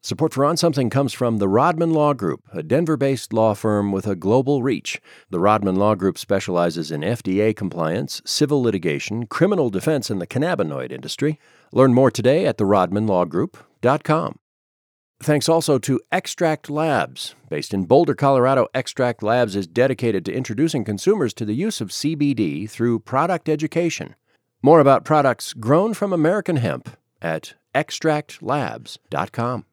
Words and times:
Support 0.00 0.32
for 0.32 0.44
On 0.44 0.56
Something 0.56 0.90
comes 0.90 1.12
from 1.12 1.38
the 1.38 1.48
Rodman 1.48 1.90
Law 1.92 2.14
Group, 2.14 2.44
a 2.52 2.62
Denver 2.62 2.96
based 2.96 3.32
law 3.32 3.52
firm 3.52 3.90
with 3.90 4.06
a 4.06 4.14
global 4.14 4.62
reach. 4.62 5.00
The 5.30 5.40
Rodman 5.40 5.74
Law 5.74 5.96
Group 5.96 6.18
specializes 6.18 6.92
in 6.92 7.00
FDA 7.00 7.54
compliance, 7.54 8.22
civil 8.24 8.62
litigation, 8.62 9.26
criminal 9.26 9.70
defense, 9.70 10.08
and 10.08 10.20
the 10.20 10.26
cannabinoid 10.26 10.92
industry. 10.92 11.40
Learn 11.72 11.94
more 11.94 12.12
today 12.12 12.46
at 12.46 12.58
therodmanlawgroup.com. 12.58 14.38
Thanks 15.20 15.48
also 15.48 15.78
to 15.80 16.00
Extract 16.12 16.70
Labs. 16.70 17.34
Based 17.50 17.74
in 17.74 17.86
Boulder, 17.86 18.14
Colorado, 18.14 18.68
Extract 18.72 19.20
Labs 19.24 19.56
is 19.56 19.66
dedicated 19.66 20.24
to 20.26 20.32
introducing 20.32 20.84
consumers 20.84 21.34
to 21.34 21.44
the 21.44 21.56
use 21.56 21.80
of 21.80 21.88
CBD 21.88 22.70
through 22.70 23.00
product 23.00 23.48
education. 23.48 24.14
More 24.62 24.78
about 24.78 25.04
products 25.04 25.54
grown 25.54 25.92
from 25.92 26.12
American 26.12 26.56
hemp 26.56 26.96
at 27.20 27.54
extractlabs.com. 27.74 29.64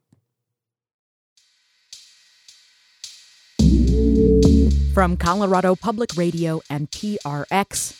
From 4.93 5.17
Colorado 5.17 5.75
Public 5.75 6.15
Radio 6.15 6.61
and 6.69 6.89
PRX, 6.91 7.95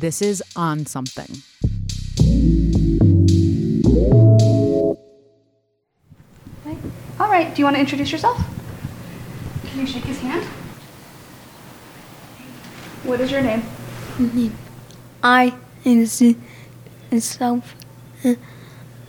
this 0.00 0.22
is 0.22 0.42
On 0.56 0.86
Something. 0.86 1.42
All 7.20 7.28
right, 7.30 7.54
do 7.54 7.60
you 7.60 7.64
want 7.64 7.76
to 7.76 7.80
introduce 7.80 8.10
yourself? 8.10 8.42
Can 9.66 9.80
you 9.80 9.86
shake 9.86 10.04
his 10.04 10.18
hand? 10.18 10.44
What 13.04 13.20
is 13.20 13.30
your 13.30 13.42
name? 13.42 13.60
Mm-hmm. 14.16 14.48
I 15.22 15.54
is 15.84 16.22
itself. 17.10 17.74
Uh, 18.24 18.34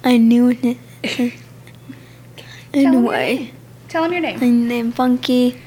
I 0.03 0.17
knew 0.17 0.49
it 0.49 0.77
Tell 1.03 2.93
him 2.93 3.05
your 3.05 3.13
anyway. 3.13 3.51
Name. 3.95 4.01
Tell 4.01 4.03
him 4.05 4.11
your 4.11 4.21
name. 4.21 4.39
My 4.39 4.67
name 4.67 4.91
Funky. 4.91 5.61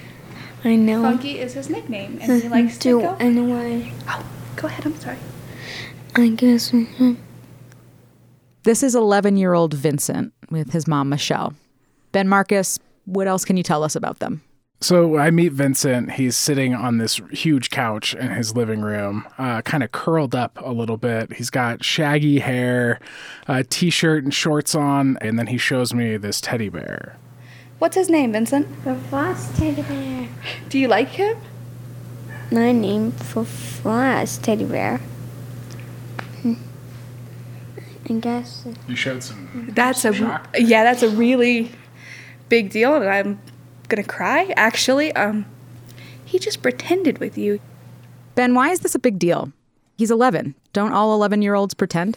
I 0.65 0.77
know. 0.77 1.03
Funky 1.03 1.39
is 1.39 1.55
his 1.55 1.71
nickname, 1.71 2.19
and 2.21 2.43
he 2.43 2.49
likes 2.49 2.75
to 2.79 2.89
do 2.89 3.01
go. 3.01 3.17
anyway. 3.21 3.93
Oh, 4.09 4.25
go 4.57 4.67
ahead. 4.67 4.85
I'm 4.85 4.97
sorry. 4.97 5.19
I 6.17 6.29
guess. 6.31 6.75
This 8.65 8.83
is 8.83 8.95
11 8.95 9.37
year 9.37 9.55
old 9.55 9.73
Vincent 9.73 10.33
with 10.51 10.73
his 10.73 10.87
mom, 10.87 11.09
Michelle. 11.09 11.55
Ben 12.13 12.29
Marcus, 12.29 12.79
what 13.05 13.27
else 13.27 13.45
can 13.45 13.57
you 13.57 13.63
tell 13.63 13.83
us 13.85 13.95
about 13.95 14.19
them? 14.19 14.43
So 14.81 15.17
I 15.17 15.31
meet 15.31 15.53
Vincent. 15.53 16.13
He's 16.13 16.37
sitting 16.37 16.75
on 16.75 16.99
this 16.99 17.21
huge 17.33 17.71
couch 17.71 18.15
in 18.15 18.31
his 18.31 18.55
living 18.55 18.81
room, 18.81 19.27
uh, 19.39 19.63
kind 19.63 19.83
of 19.83 19.91
curled 19.91 20.35
up 20.35 20.59
a 20.63 20.73
little 20.73 20.97
bit. 20.97 21.33
He's 21.33 21.51
got 21.51 21.85
shaggy 21.85 22.39
hair, 22.39 23.01
a 23.49 23.65
t-shirt 23.65 24.23
and 24.23 24.33
shorts 24.33 24.75
on, 24.75 25.19
and 25.21 25.39
then 25.39 25.49
he 25.49 25.59
shows 25.59 25.95
me 25.95 26.17
this 26.17 26.41
teddy 26.41 26.69
bear. 26.69 27.17
What's 27.79 27.95
his 27.95 28.11
name, 28.11 28.33
Vincent? 28.33 28.67
For 28.83 28.95
Frost 28.97 29.55
teddy 29.57 29.83
bear. 29.83 30.29
Do 30.69 30.79
you 30.79 30.89
like 30.89 31.09
him? 31.09 31.37
My 32.51 32.73
name 32.73 33.13
for 33.13 33.45
Frost 33.45 34.43
teddy 34.43 34.65
bear. 34.65 34.99
Hmm. 36.43 36.55
I 38.09 38.13
guess. 38.15 38.67
You 38.89 38.97
showed 38.97 39.23
some. 39.23 39.69
That's 39.75 40.05
a 40.05 40.13
Shock. 40.13 40.57
yeah. 40.59 40.83
That's 40.83 41.03
a 41.03 41.09
really 41.09 41.71
big 42.49 42.71
deal, 42.71 42.95
and 42.97 43.09
I'm 43.09 43.41
gonna 43.89 44.03
cry. 44.03 44.53
Actually, 44.57 45.13
um, 45.13 45.47
he 46.25 46.39
just 46.39 46.63
pretended 46.63 47.19
with 47.19 47.39
you. 47.39 47.61
Ben, 48.35 48.55
why 48.55 48.71
is 48.71 48.81
this 48.81 48.95
a 48.95 48.99
big 48.99 49.19
deal? 49.19 49.53
He's 49.97 50.11
11. 50.11 50.55
Don't 50.73 50.93
all 50.93 51.15
11 51.15 51.43
year 51.43 51.55
olds 51.55 51.75
pretend? 51.75 52.17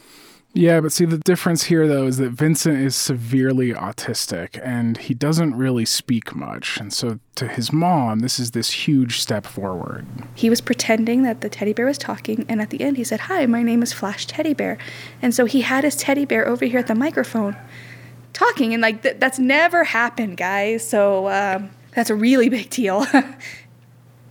Yeah, 0.54 0.82
but 0.82 0.92
see, 0.92 1.06
the 1.06 1.18
difference 1.20 1.64
here, 1.64 1.88
though, 1.88 2.08
is 2.08 2.18
that 2.18 2.32
Vincent 2.32 2.78
is 2.78 2.94
severely 2.96 3.72
autistic 3.72 4.60
and 4.62 4.98
he 4.98 5.14
doesn't 5.14 5.56
really 5.56 5.86
speak 5.86 6.36
much. 6.36 6.78
And 6.78 6.92
so, 6.92 7.20
to 7.36 7.48
his 7.48 7.72
mom, 7.72 8.20
this 8.20 8.38
is 8.38 8.52
this 8.52 8.70
huge 8.70 9.22
step 9.22 9.46
forward. 9.46 10.06
He 10.36 10.50
was 10.50 10.60
pretending 10.60 11.24
that 11.24 11.40
the 11.40 11.48
teddy 11.48 11.72
bear 11.72 11.86
was 11.86 11.98
talking, 11.98 12.46
and 12.50 12.62
at 12.62 12.70
the 12.70 12.82
end, 12.82 12.98
he 12.98 13.04
said, 13.06 13.22
"Hi, 13.22 13.46
my 13.46 13.64
name 13.64 13.82
is 13.82 13.94
Flash 13.94 14.26
Teddy 14.26 14.54
Bear," 14.54 14.78
and 15.22 15.34
so 15.34 15.46
he 15.46 15.62
had 15.62 15.86
his 15.86 15.96
teddy 15.96 16.26
bear 16.26 16.46
over 16.46 16.66
here 16.66 16.80
at 16.80 16.88
the 16.88 16.96
microphone, 16.96 17.56
talking, 18.34 18.74
and 18.74 18.82
like 18.82 19.04
th- 19.04 19.18
that's 19.20 19.40
never 19.40 19.86
happened, 19.86 20.36
guys. 20.36 20.88
So 20.88 21.30
um, 21.30 21.70
that's 21.96 22.10
a 22.10 22.16
really 22.16 22.50
big 22.50 22.70
deal. 22.70 23.06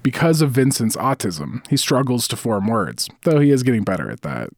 Because 0.02 0.40
of 0.40 0.52
Vincent's 0.52 0.96
autism, 0.96 1.66
he 1.68 1.76
struggles 1.76 2.26
to 2.28 2.36
form 2.36 2.68
words, 2.68 3.10
though 3.24 3.38
he 3.38 3.50
is 3.50 3.62
getting 3.62 3.84
better 3.84 4.10
at 4.10 4.22
that. 4.22 4.48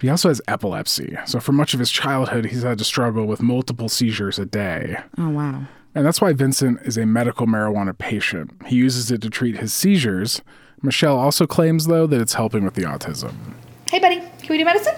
He 0.00 0.08
also 0.08 0.28
has 0.28 0.42
epilepsy, 0.48 1.16
so 1.24 1.38
for 1.40 1.52
much 1.52 1.72
of 1.72 1.80
his 1.80 1.90
childhood, 1.90 2.46
he's 2.46 2.62
had 2.64 2.78
to 2.78 2.84
struggle 2.84 3.26
with 3.26 3.40
multiple 3.40 3.88
seizures 3.88 4.38
a 4.38 4.44
day. 4.44 4.96
Oh, 5.16 5.30
wow. 5.30 5.62
And 5.94 6.04
that's 6.04 6.20
why 6.20 6.32
Vincent 6.32 6.80
is 6.82 6.96
a 6.98 7.06
medical 7.06 7.46
marijuana 7.46 7.96
patient. 7.96 8.50
He 8.66 8.76
uses 8.76 9.10
it 9.12 9.22
to 9.22 9.30
treat 9.30 9.58
his 9.58 9.72
seizures. 9.72 10.42
Michelle 10.82 11.16
also 11.16 11.46
claims, 11.46 11.86
though, 11.86 12.06
that 12.08 12.20
it's 12.20 12.34
helping 12.34 12.64
with 12.64 12.74
the 12.74 12.82
autism. 12.82 13.34
hey, 13.88 14.00
buddy, 14.00 14.16
can 14.16 14.48
we 14.50 14.58
do 14.58 14.64
medicine? 14.64 14.94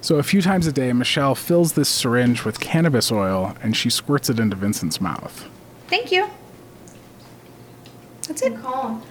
So, 0.00 0.16
a 0.16 0.22
few 0.22 0.40
times 0.42 0.66
a 0.66 0.72
day, 0.72 0.92
Michelle 0.92 1.34
fills 1.34 1.74
this 1.74 1.88
syringe 1.88 2.44
with 2.44 2.60
cannabis 2.60 3.12
oil 3.12 3.54
and 3.62 3.76
she 3.76 3.90
squirts 3.90 4.28
it 4.30 4.38
into 4.40 4.56
Vincent's 4.56 5.00
mouth. 5.00 5.48
Thank 5.88 6.10
you. 6.10 6.28
That's 8.26 8.42
it. 8.42 8.60
Calm. 8.62 9.02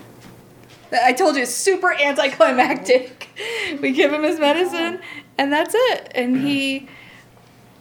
I 0.93 1.13
told 1.13 1.35
you, 1.35 1.43
it's 1.43 1.53
super 1.53 1.93
anticlimactic. 1.93 3.29
we 3.81 3.91
give 3.91 4.11
him 4.13 4.23
his 4.23 4.39
medicine, 4.39 4.99
and 5.37 5.51
that's 5.51 5.73
it. 5.75 6.11
And 6.15 6.37
he 6.37 6.87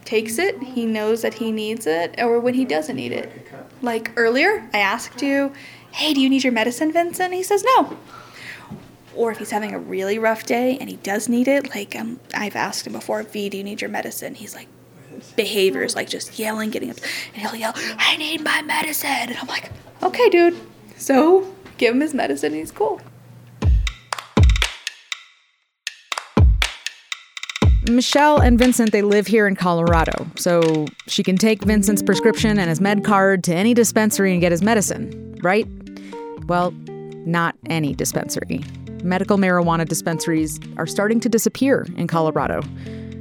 takes 0.05 0.37
it. 0.37 0.61
He 0.61 0.85
knows 0.85 1.21
that 1.21 1.35
he 1.35 1.51
needs 1.51 1.87
it, 1.87 2.15
or 2.17 2.39
when 2.39 2.53
he 2.53 2.65
doesn't 2.65 2.95
need 2.95 3.11
it. 3.11 3.31
Like 3.81 4.11
earlier, 4.17 4.67
I 4.73 4.79
asked 4.79 5.21
you, 5.21 5.53
"Hey, 5.91 6.13
do 6.13 6.21
you 6.21 6.29
need 6.29 6.43
your 6.43 6.53
medicine, 6.53 6.91
Vincent?" 6.91 7.33
He 7.33 7.43
says 7.43 7.63
no. 7.75 7.97
Or 9.15 9.31
if 9.31 9.37
he's 9.37 9.51
having 9.51 9.73
a 9.73 9.79
really 9.79 10.17
rough 10.17 10.45
day 10.45 10.77
and 10.79 10.89
he 10.89 10.95
does 10.97 11.29
need 11.29 11.47
it, 11.47 11.75
like 11.75 11.95
um, 11.95 12.19
I've 12.33 12.55
asked 12.55 12.87
him 12.87 12.93
before, 12.93 13.23
"V, 13.23 13.49
do 13.49 13.57
you 13.57 13.63
need 13.63 13.81
your 13.81 13.89
medicine?" 13.89 14.35
He's 14.35 14.55
like, 14.55 14.67
behaviors 15.35 15.95
like 15.95 16.09
just 16.09 16.39
yelling, 16.39 16.69
getting 16.69 16.89
up, 16.89 16.97
and 17.33 17.41
he'll 17.41 17.55
yell, 17.55 17.73
"I 17.75 18.17
need 18.17 18.43
my 18.43 18.61
medicine," 18.61 19.09
and 19.09 19.37
I'm 19.37 19.47
like, 19.47 19.71
"Okay, 20.01 20.29
dude." 20.29 20.59
So 20.97 21.53
give 21.77 21.95
him 21.95 22.01
his 22.01 22.13
medicine, 22.13 22.53
and 22.53 22.59
he's 22.59 22.71
cool. 22.71 23.01
Michelle 27.89 28.39
and 28.39 28.57
Vincent, 28.57 28.93
they 28.93 29.01
live 29.01 29.27
here 29.27 29.45
in 29.45 29.55
Colorado, 29.55 30.25
so 30.37 30.85
she 31.07 31.21
can 31.21 31.35
take 31.37 31.63
Vincent's 31.63 32.01
prescription 32.01 32.57
and 32.57 32.69
his 32.69 32.79
med 32.79 33.03
card 33.03 33.43
to 33.43 33.53
any 33.53 33.73
dispensary 33.73 34.31
and 34.31 34.39
get 34.39 34.51
his 34.51 34.61
medicine, 34.61 35.37
right? 35.43 35.67
Well, 36.47 36.71
not 37.25 37.55
any 37.69 37.93
dispensary. 37.93 38.63
Medical 39.03 39.37
marijuana 39.37 39.87
dispensaries 39.87 40.61
are 40.77 40.87
starting 40.87 41.19
to 41.19 41.29
disappear 41.29 41.85
in 41.97 42.07
Colorado. 42.07 42.61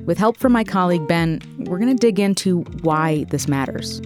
With 0.06 0.16
help 0.16 0.36
from 0.36 0.52
my 0.52 0.62
colleague 0.62 1.08
Ben, 1.08 1.40
we're 1.58 1.78
going 1.78 1.96
to 1.96 2.00
dig 2.00 2.20
into 2.20 2.60
why 2.82 3.24
this 3.30 3.48
matters. 3.48 4.00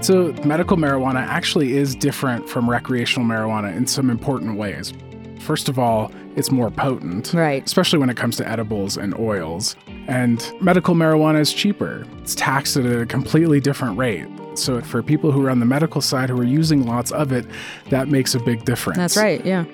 So, 0.00 0.32
medical 0.44 0.76
marijuana 0.76 1.26
actually 1.26 1.76
is 1.76 1.94
different 1.94 2.48
from 2.48 2.70
recreational 2.70 3.26
marijuana 3.28 3.76
in 3.76 3.86
some 3.86 4.10
important 4.10 4.56
ways. 4.56 4.92
First 5.40 5.68
of 5.68 5.78
all, 5.78 6.12
it's 6.36 6.50
more 6.52 6.70
potent, 6.70 7.32
Right. 7.34 7.64
especially 7.64 7.98
when 7.98 8.08
it 8.08 8.16
comes 8.16 8.36
to 8.36 8.48
edibles 8.48 8.96
and 8.96 9.12
oils. 9.18 9.74
And 10.06 10.50
medical 10.60 10.94
marijuana 10.94 11.40
is 11.40 11.52
cheaper. 11.52 12.04
It's 12.22 12.34
taxed 12.36 12.76
at 12.76 12.86
a 12.86 13.06
completely 13.06 13.60
different 13.60 13.98
rate. 13.98 14.26
So, 14.54 14.80
for 14.80 15.02
people 15.02 15.32
who 15.32 15.44
are 15.44 15.50
on 15.50 15.58
the 15.58 15.66
medical 15.66 16.00
side 16.00 16.30
who 16.30 16.38
are 16.40 16.44
using 16.44 16.86
lots 16.86 17.10
of 17.10 17.32
it, 17.32 17.44
that 17.90 18.08
makes 18.08 18.34
a 18.34 18.40
big 18.40 18.64
difference. 18.64 18.98
That's 18.98 19.16
right, 19.16 19.44
yeah. 19.44 19.64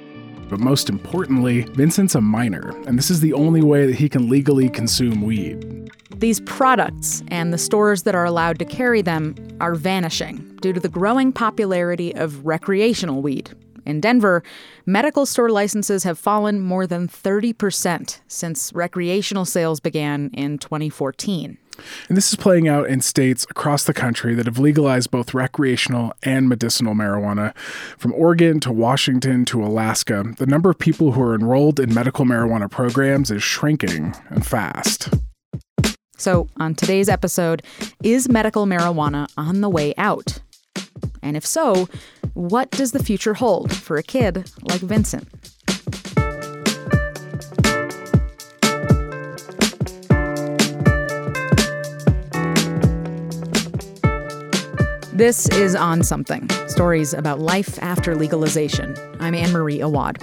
But 0.49 0.59
most 0.61 0.89
importantly, 0.89 1.63
Vincent's 1.75 2.15
a 2.15 2.21
minor, 2.21 2.75
and 2.87 2.99
this 2.99 3.11
is 3.11 3.21
the 3.21 3.33
only 3.35 3.63
way 3.63 3.87
that 3.87 3.95
he 3.97 4.09
can 4.09 4.29
legally 4.29 4.69
consume 4.69 5.23
weed. 5.23 5.91
These 6.19 6.41
products 6.41 7.23
and 7.29 7.53
the 7.53 7.59
stores 7.59 8.05
that 8.05 8.15
are 8.15 8.25
allowed 8.25 8.59
to 8.61 8.65
carry 8.65 9.03
them 9.03 9.35
are 9.61 9.75
vanishing 9.75 10.57
due 10.61 10.73
to 10.73 10.81
the 10.81 10.89
growing 10.89 11.33
popularity 11.33 12.15
of 12.15 12.47
recreational 12.47 13.21
weed. 13.21 13.51
In 13.85 14.01
Denver, 14.01 14.43
medical 14.87 15.27
store 15.27 15.51
licenses 15.51 16.05
have 16.05 16.19
fallen 16.19 16.61
more 16.61 16.87
than 16.87 17.07
30% 17.09 18.21
since 18.29 18.73
recreational 18.73 19.45
sales 19.45 19.81
began 19.81 20.31
in 20.33 20.59
2014. 20.59 21.59
And 22.09 22.17
this 22.17 22.31
is 22.31 22.37
playing 22.37 22.69
out 22.69 22.89
in 22.89 23.01
states 23.01 23.45
across 23.51 23.85
the 23.85 23.93
country 23.93 24.35
that 24.37 24.47
have 24.47 24.59
legalized 24.59 25.11
both 25.11 25.35
recreational 25.35 26.15
and 26.23 26.49
medicinal 26.49 26.95
marijuana. 26.95 27.55
From 27.99 28.13
Oregon 28.15 28.61
to 28.61 28.73
Washington 28.73 29.45
to 29.47 29.63
Alaska, 29.63 30.25
the 30.39 30.47
number 30.47 30.71
of 30.71 30.79
people 30.79 31.13
who 31.13 31.23
are 31.23 31.35
enrolled 31.35 31.81
in 31.81 31.93
medical 31.93 32.25
marijuana 32.25 32.71
programs 32.71 33.31
is 33.31 33.43
shrinking 33.43 34.15
and 34.31 34.47
fast. 34.47 35.09
So, 36.25 36.49
on 36.57 36.75
today's 36.75 37.11
episode, 37.11 37.63
is 38.03 38.31
medical 38.31 38.65
marijuana 38.65 39.29
on 39.37 39.61
the 39.61 39.69
way 39.69 39.93
out? 39.99 40.41
And 41.21 41.37
if 41.37 41.45
so, 41.45 41.87
what 42.33 42.71
does 42.71 42.93
the 42.93 43.05
future 43.05 43.35
hold 43.35 43.77
for 43.77 43.99
a 43.99 44.03
kid 44.03 44.51
like 44.63 44.81
Vincent? 44.81 45.29
This 55.13 55.47
is 55.51 55.77
On 55.77 56.03
Something 56.03 56.49
Stories 56.69 57.13
about 57.13 57.39
Life 57.39 57.79
After 57.83 58.17
Legalization. 58.17 58.97
I'm 59.21 59.35
Anne 59.35 59.53
Marie 59.53 59.83
Awad. 59.83 60.17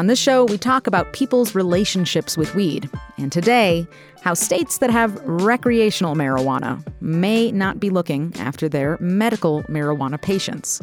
On 0.00 0.06
this 0.06 0.18
show, 0.18 0.46
we 0.46 0.56
talk 0.56 0.86
about 0.86 1.12
people's 1.12 1.54
relationships 1.54 2.38
with 2.38 2.54
weed. 2.54 2.88
And 3.18 3.30
today, 3.30 3.86
how 4.22 4.32
states 4.32 4.78
that 4.78 4.88
have 4.88 5.14
recreational 5.26 6.14
marijuana 6.14 6.82
may 7.02 7.52
not 7.52 7.78
be 7.80 7.90
looking 7.90 8.32
after 8.38 8.66
their 8.66 8.96
medical 8.98 9.62
marijuana 9.64 10.18
patients. 10.18 10.80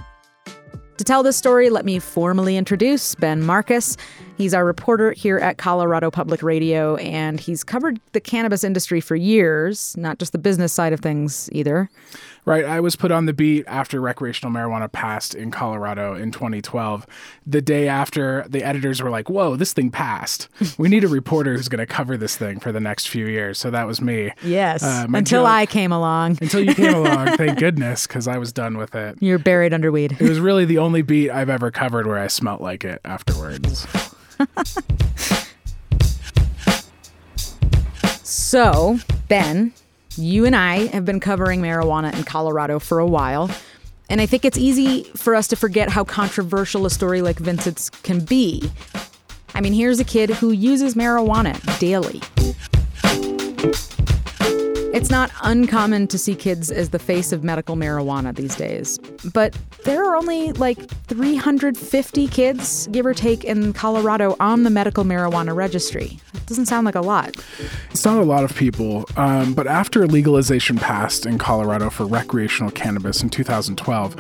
To 0.98 1.04
tell 1.04 1.24
this 1.24 1.36
story, 1.36 1.72
let 1.72 1.84
me 1.84 1.98
formally 1.98 2.58
introduce 2.58 3.16
Ben 3.16 3.44
Marcus. 3.44 3.98
He's 4.38 4.54
our 4.54 4.64
reporter 4.64 5.14
here 5.14 5.40
at 5.40 5.58
Colorado 5.58 6.12
Public 6.12 6.44
Radio, 6.44 6.98
and 6.98 7.40
he's 7.40 7.64
covered 7.64 8.00
the 8.12 8.20
cannabis 8.20 8.64
industry 8.64 9.02
for 9.02 9.16
years, 9.16 9.98
not 9.98 10.20
just 10.20 10.32
the 10.32 10.38
business 10.38 10.74
side 10.74 10.94
of 10.94 11.00
things 11.00 11.50
either. 11.52 11.90
Right. 12.48 12.64
I 12.64 12.80
was 12.80 12.96
put 12.96 13.12
on 13.12 13.26
the 13.26 13.34
beat 13.34 13.66
after 13.68 14.00
recreational 14.00 14.54
marijuana 14.54 14.90
passed 14.90 15.36
in 15.36 15.52
Colorado 15.52 16.16
in 16.16 16.32
2012. 16.32 17.06
The 17.46 17.62
day 17.62 17.90
after, 17.90 18.46
the 18.48 18.64
editors 18.64 19.04
were 19.04 19.10
like, 19.10 19.30
whoa, 19.30 19.58
this 19.58 19.74
thing 19.74 19.92
passed. 19.92 20.48
We 20.78 20.88
need 20.88 21.04
a 21.04 21.10
reporter 21.10 21.58
who's 21.58 21.68
going 21.68 21.80
to 21.80 21.86
cover 21.86 22.16
this 22.16 22.38
thing 22.38 22.62
for 22.62 22.72
the 22.72 22.80
next 22.80 23.10
few 23.10 23.26
years. 23.26 23.58
So 23.58 23.70
that 23.72 23.86
was 23.86 24.00
me. 24.00 24.32
Yes. 24.42 24.82
Uh, 24.82 25.08
until 25.14 25.44
joke, 25.44 25.52
I 25.52 25.66
came 25.66 25.92
along. 25.92 26.38
Until 26.40 26.62
you 26.62 26.74
came 26.74 26.94
along. 26.94 27.28
thank 27.36 27.60
goodness, 27.60 28.08
because 28.08 28.30
I 28.30 28.38
was 28.38 28.54
done 28.54 28.78
with 28.78 28.96
it. 28.96 29.18
You're 29.20 29.40
buried 29.40 29.74
under 29.74 29.92
weed. 29.92 30.16
It 30.18 30.30
was 30.30 30.40
really 30.40 30.64
the 30.64 30.78
only 30.78 31.02
beat 31.02 31.30
I've 31.30 31.50
ever 31.50 31.70
covered 31.70 32.08
where 32.08 32.18
I 32.18 32.28
smelt 32.28 32.62
like 32.62 32.86
it 32.86 33.02
afterwards. 33.04 33.86
so, 38.24 39.00
Ben, 39.28 39.74
you 40.18 40.46
and 40.46 40.56
I 40.56 40.88
have 40.88 41.06
been 41.06 41.20
covering 41.20 41.62
marijuana 41.62 42.14
in 42.16 42.24
Colorado 42.24 42.80
for 42.80 43.00
a 43.00 43.06
while, 43.06 43.50
and 44.10 44.22
I 44.22 44.26
think 44.26 44.46
it's 44.46 44.58
easy 44.58 45.04
for 45.16 45.36
us 45.36 45.48
to 45.50 45.56
forget 45.56 45.90
how 45.90 46.04
controversial 46.04 46.86
a 46.86 46.90
story 46.90 47.22
like 47.22 47.38
Vincent's 47.38 47.90
can 47.90 48.24
be. 48.24 48.70
I 49.54 49.62
mean, 49.62 49.74
here's 49.74 50.00
a 50.00 50.06
kid 50.06 50.30
who 50.30 50.52
uses 50.52 50.96
marijuana 50.96 51.58
daily. 51.80 52.22
It's 54.98 55.12
not 55.12 55.30
uncommon 55.44 56.08
to 56.08 56.18
see 56.18 56.34
kids 56.34 56.72
as 56.72 56.90
the 56.90 56.98
face 56.98 57.32
of 57.32 57.44
medical 57.44 57.76
marijuana 57.76 58.36
these 58.36 58.56
days, 58.56 58.98
but 59.32 59.56
there 59.84 60.04
are 60.04 60.16
only 60.16 60.54
like 60.54 60.90
350 61.04 62.28
kids, 62.30 62.88
give 62.88 63.06
or 63.06 63.14
take, 63.14 63.44
in 63.44 63.74
Colorado 63.74 64.36
on 64.40 64.64
the 64.64 64.72
medical 64.72 65.04
marijuana 65.04 65.56
registry. 65.56 66.20
That 66.34 66.48
doesn't 66.48 66.66
sound 66.66 66.88
like 66.88 66.96
a 66.96 67.02
lot. 67.02 67.38
It's 67.92 68.06
not 68.06 68.18
a 68.18 68.24
lot 68.24 68.44
of 68.44 68.56
people, 68.56 69.06
um, 69.18 69.54
but 69.54 69.68
after 69.68 70.08
legalization 70.08 70.78
passed 70.78 71.28
in 71.28 71.38
Colorado 71.38 71.92
for 71.92 72.08
recreational 72.08 72.72
cannabis 72.72 73.22
in 73.22 73.30
2012, 73.30 74.16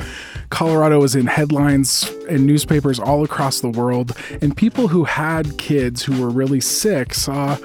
Colorado 0.51 1.01
was 1.01 1.15
in 1.15 1.25
headlines 1.25 2.07
in 2.29 2.45
newspapers 2.45 2.99
all 2.99 3.23
across 3.23 3.61
the 3.61 3.69
world, 3.69 4.15
and 4.43 4.55
people 4.55 4.89
who 4.89 5.05
had 5.05 5.57
kids 5.57 6.03
who 6.03 6.21
were 6.21 6.29
really 6.29 6.61
sick 6.61 7.15
saw 7.15 7.57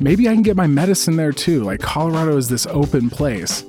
maybe 0.00 0.28
I 0.28 0.32
can 0.32 0.42
get 0.42 0.56
my 0.56 0.66
medicine 0.66 1.16
there 1.16 1.32
too. 1.32 1.62
Like 1.62 1.80
Colorado 1.80 2.36
is 2.36 2.48
this 2.48 2.66
open 2.66 3.10
place. 3.10 3.64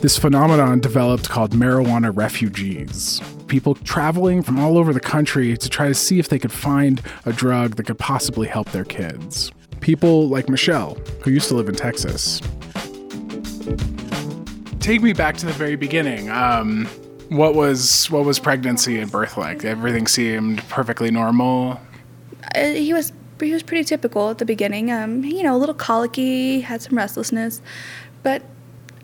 This 0.00 0.18
phenomenon 0.18 0.80
developed 0.80 1.28
called 1.28 1.52
marijuana 1.52 2.14
refugees. 2.14 3.20
People 3.46 3.74
traveling 3.74 4.42
from 4.42 4.58
all 4.58 4.76
over 4.76 4.92
the 4.92 5.00
country 5.00 5.56
to 5.56 5.68
try 5.68 5.88
to 5.88 5.94
see 5.94 6.18
if 6.18 6.28
they 6.28 6.38
could 6.38 6.52
find 6.52 7.00
a 7.24 7.32
drug 7.32 7.76
that 7.76 7.84
could 7.84 7.98
possibly 7.98 8.48
help 8.48 8.70
their 8.72 8.84
kids. 8.84 9.52
People 9.80 10.28
like 10.28 10.48
Michelle, 10.48 10.96
who 11.22 11.30
used 11.30 11.48
to 11.48 11.54
live 11.54 11.68
in 11.68 11.74
Texas. 11.74 12.40
Take 14.80 15.00
me 15.00 15.12
back 15.12 15.36
to 15.38 15.46
the 15.46 15.52
very 15.52 15.76
beginning. 15.76 16.28
Um, 16.30 16.86
what 17.28 17.54
was 17.54 18.10
what 18.10 18.24
was 18.24 18.38
pregnancy 18.38 18.98
and 18.98 19.10
birth 19.10 19.36
like? 19.36 19.64
Everything 19.64 20.06
seemed 20.06 20.58
perfectly 20.68 21.10
normal. 21.10 21.80
Uh, 22.54 22.64
he 22.64 22.92
was 22.92 23.12
he 23.46 23.52
was 23.52 23.62
pretty 23.62 23.84
typical 23.84 24.30
at 24.30 24.38
the 24.38 24.44
beginning. 24.44 24.90
Um, 24.90 25.24
you 25.24 25.42
know, 25.42 25.56
a 25.56 25.58
little 25.58 25.74
colicky, 25.74 26.60
had 26.60 26.82
some 26.82 26.96
restlessness, 26.96 27.60
but 28.22 28.42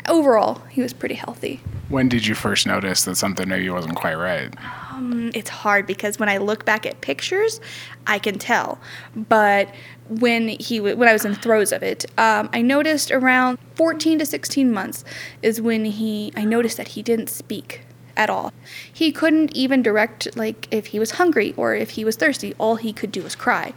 overall, 0.09 0.63
he 0.71 0.81
was 0.81 0.93
pretty 0.93 1.15
healthy. 1.15 1.61
When 1.89 2.09
did 2.09 2.27
you 2.27 2.35
first 2.35 2.67
notice 2.67 3.05
that 3.05 3.17
something 3.17 3.49
maybe 3.49 3.69
wasn't 3.71 3.97
quite 3.97 4.17
right? 4.17 4.55
Um, 4.93 5.31
it's 5.35 5.49
hard 5.49 5.87
because 5.87 6.19
when 6.19 6.29
I 6.29 6.39
look 6.39 6.65
back 6.65 6.85
at 6.85 7.01
pictures, 7.01 7.61
I 8.07 8.19
can 8.19 8.39
tell. 8.39 8.79
But 9.17 9.75
when 10.09 10.49
he 10.49 10.81
when 10.81 11.09
I 11.09 11.13
was 11.13 11.25
in 11.25 11.33
the 11.33 11.39
throes 11.39 11.73
of 11.73 11.83
it, 11.83 12.05
um, 12.19 12.51
I 12.53 12.63
noticed 12.63 13.11
around 13.11 13.59
14 13.75 14.19
to 14.19 14.27
16 14.27 14.73
months 14.73 15.05
is 15.43 15.61
when 15.61 15.85
he 15.85 16.33
I 16.37 16.45
noticed 16.45 16.77
that 16.77 16.89
he 16.89 17.03
didn't 17.03 17.29
speak 17.29 17.83
at 18.19 18.29
all. 18.29 18.53
He 18.93 19.11
couldn't 19.13 19.57
even 19.57 19.81
direct, 19.81 20.37
like, 20.37 20.69
if 20.71 20.87
he 20.87 20.99
was 20.99 21.13
hungry 21.13 21.55
or 21.57 21.75
if 21.75 21.91
he 21.91 22.05
was 22.05 22.17
thirsty. 22.17 22.55
All 22.59 22.77
he 22.77 22.93
could 22.93 23.13
do 23.13 23.23
was 23.23 23.35
cry. 23.35 23.73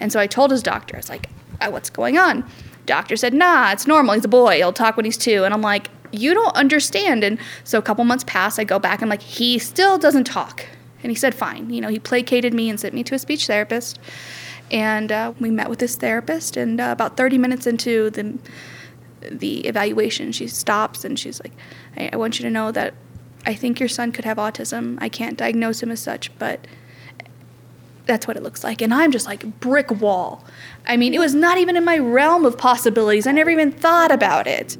And 0.00 0.10
so 0.10 0.18
I 0.18 0.26
told 0.26 0.50
his 0.50 0.62
doctor, 0.62 0.96
I 0.96 0.98
was 0.98 1.10
like, 1.10 1.28
uh, 1.60 1.70
what's 1.70 1.90
going 1.90 2.18
on? 2.18 2.44
Doctor 2.86 3.14
said, 3.14 3.34
nah, 3.34 3.70
it's 3.70 3.86
normal. 3.86 4.14
He's 4.14 4.24
a 4.24 4.28
boy. 4.28 4.56
He'll 4.56 4.72
talk 4.72 4.96
when 4.96 5.04
he's 5.04 5.18
two. 5.18 5.44
And 5.44 5.54
I'm 5.54 5.62
like, 5.62 5.90
you 6.10 6.34
don't 6.34 6.56
understand. 6.56 7.22
And 7.22 7.38
so 7.62 7.78
a 7.78 7.82
couple 7.82 8.04
months 8.04 8.24
pass. 8.26 8.58
I 8.58 8.64
go 8.64 8.78
back. 8.78 9.02
I'm 9.02 9.08
like, 9.08 9.22
he 9.22 9.58
still 9.58 9.98
doesn't 9.98 10.24
talk. 10.24 10.66
And 11.02 11.10
he 11.10 11.14
said, 11.14 11.34
fine. 11.34 11.70
You 11.70 11.80
know, 11.80 11.88
he 11.88 11.98
placated 11.98 12.54
me 12.54 12.70
and 12.70 12.80
sent 12.80 12.94
me 12.94 13.04
to 13.04 13.14
a 13.14 13.18
speech 13.18 13.46
therapist. 13.46 13.98
And 14.70 15.12
uh, 15.12 15.34
we 15.38 15.50
met 15.50 15.68
with 15.68 15.78
this 15.78 15.96
therapist. 15.96 16.56
And 16.56 16.80
uh, 16.80 16.88
about 16.90 17.16
30 17.16 17.38
minutes 17.38 17.66
into 17.66 18.10
the 18.10 18.38
the 19.30 19.60
evaluation, 19.68 20.32
she 20.32 20.48
stops 20.48 21.04
and 21.04 21.16
she's 21.16 21.40
like, 21.40 21.52
I, 21.96 22.10
I 22.12 22.16
want 22.16 22.40
you 22.40 22.44
to 22.44 22.50
know 22.50 22.72
that 22.72 22.94
I 23.44 23.54
think 23.54 23.80
your 23.80 23.88
son 23.88 24.12
could 24.12 24.24
have 24.24 24.36
autism. 24.36 24.98
I 25.00 25.08
can't 25.08 25.36
diagnose 25.36 25.82
him 25.82 25.90
as 25.90 26.00
such, 26.00 26.36
but 26.38 26.66
that's 28.06 28.26
what 28.26 28.36
it 28.36 28.42
looks 28.42 28.64
like. 28.64 28.82
And 28.82 28.92
I'm 28.92 29.12
just 29.12 29.26
like 29.26 29.60
brick 29.60 29.90
wall. 29.90 30.44
I 30.86 30.96
mean, 30.96 31.14
it 31.14 31.18
was 31.18 31.34
not 31.34 31.58
even 31.58 31.76
in 31.76 31.84
my 31.84 31.98
realm 31.98 32.44
of 32.44 32.58
possibilities. 32.58 33.26
I 33.26 33.32
never 33.32 33.50
even 33.50 33.72
thought 33.72 34.10
about 34.10 34.46
it. 34.46 34.76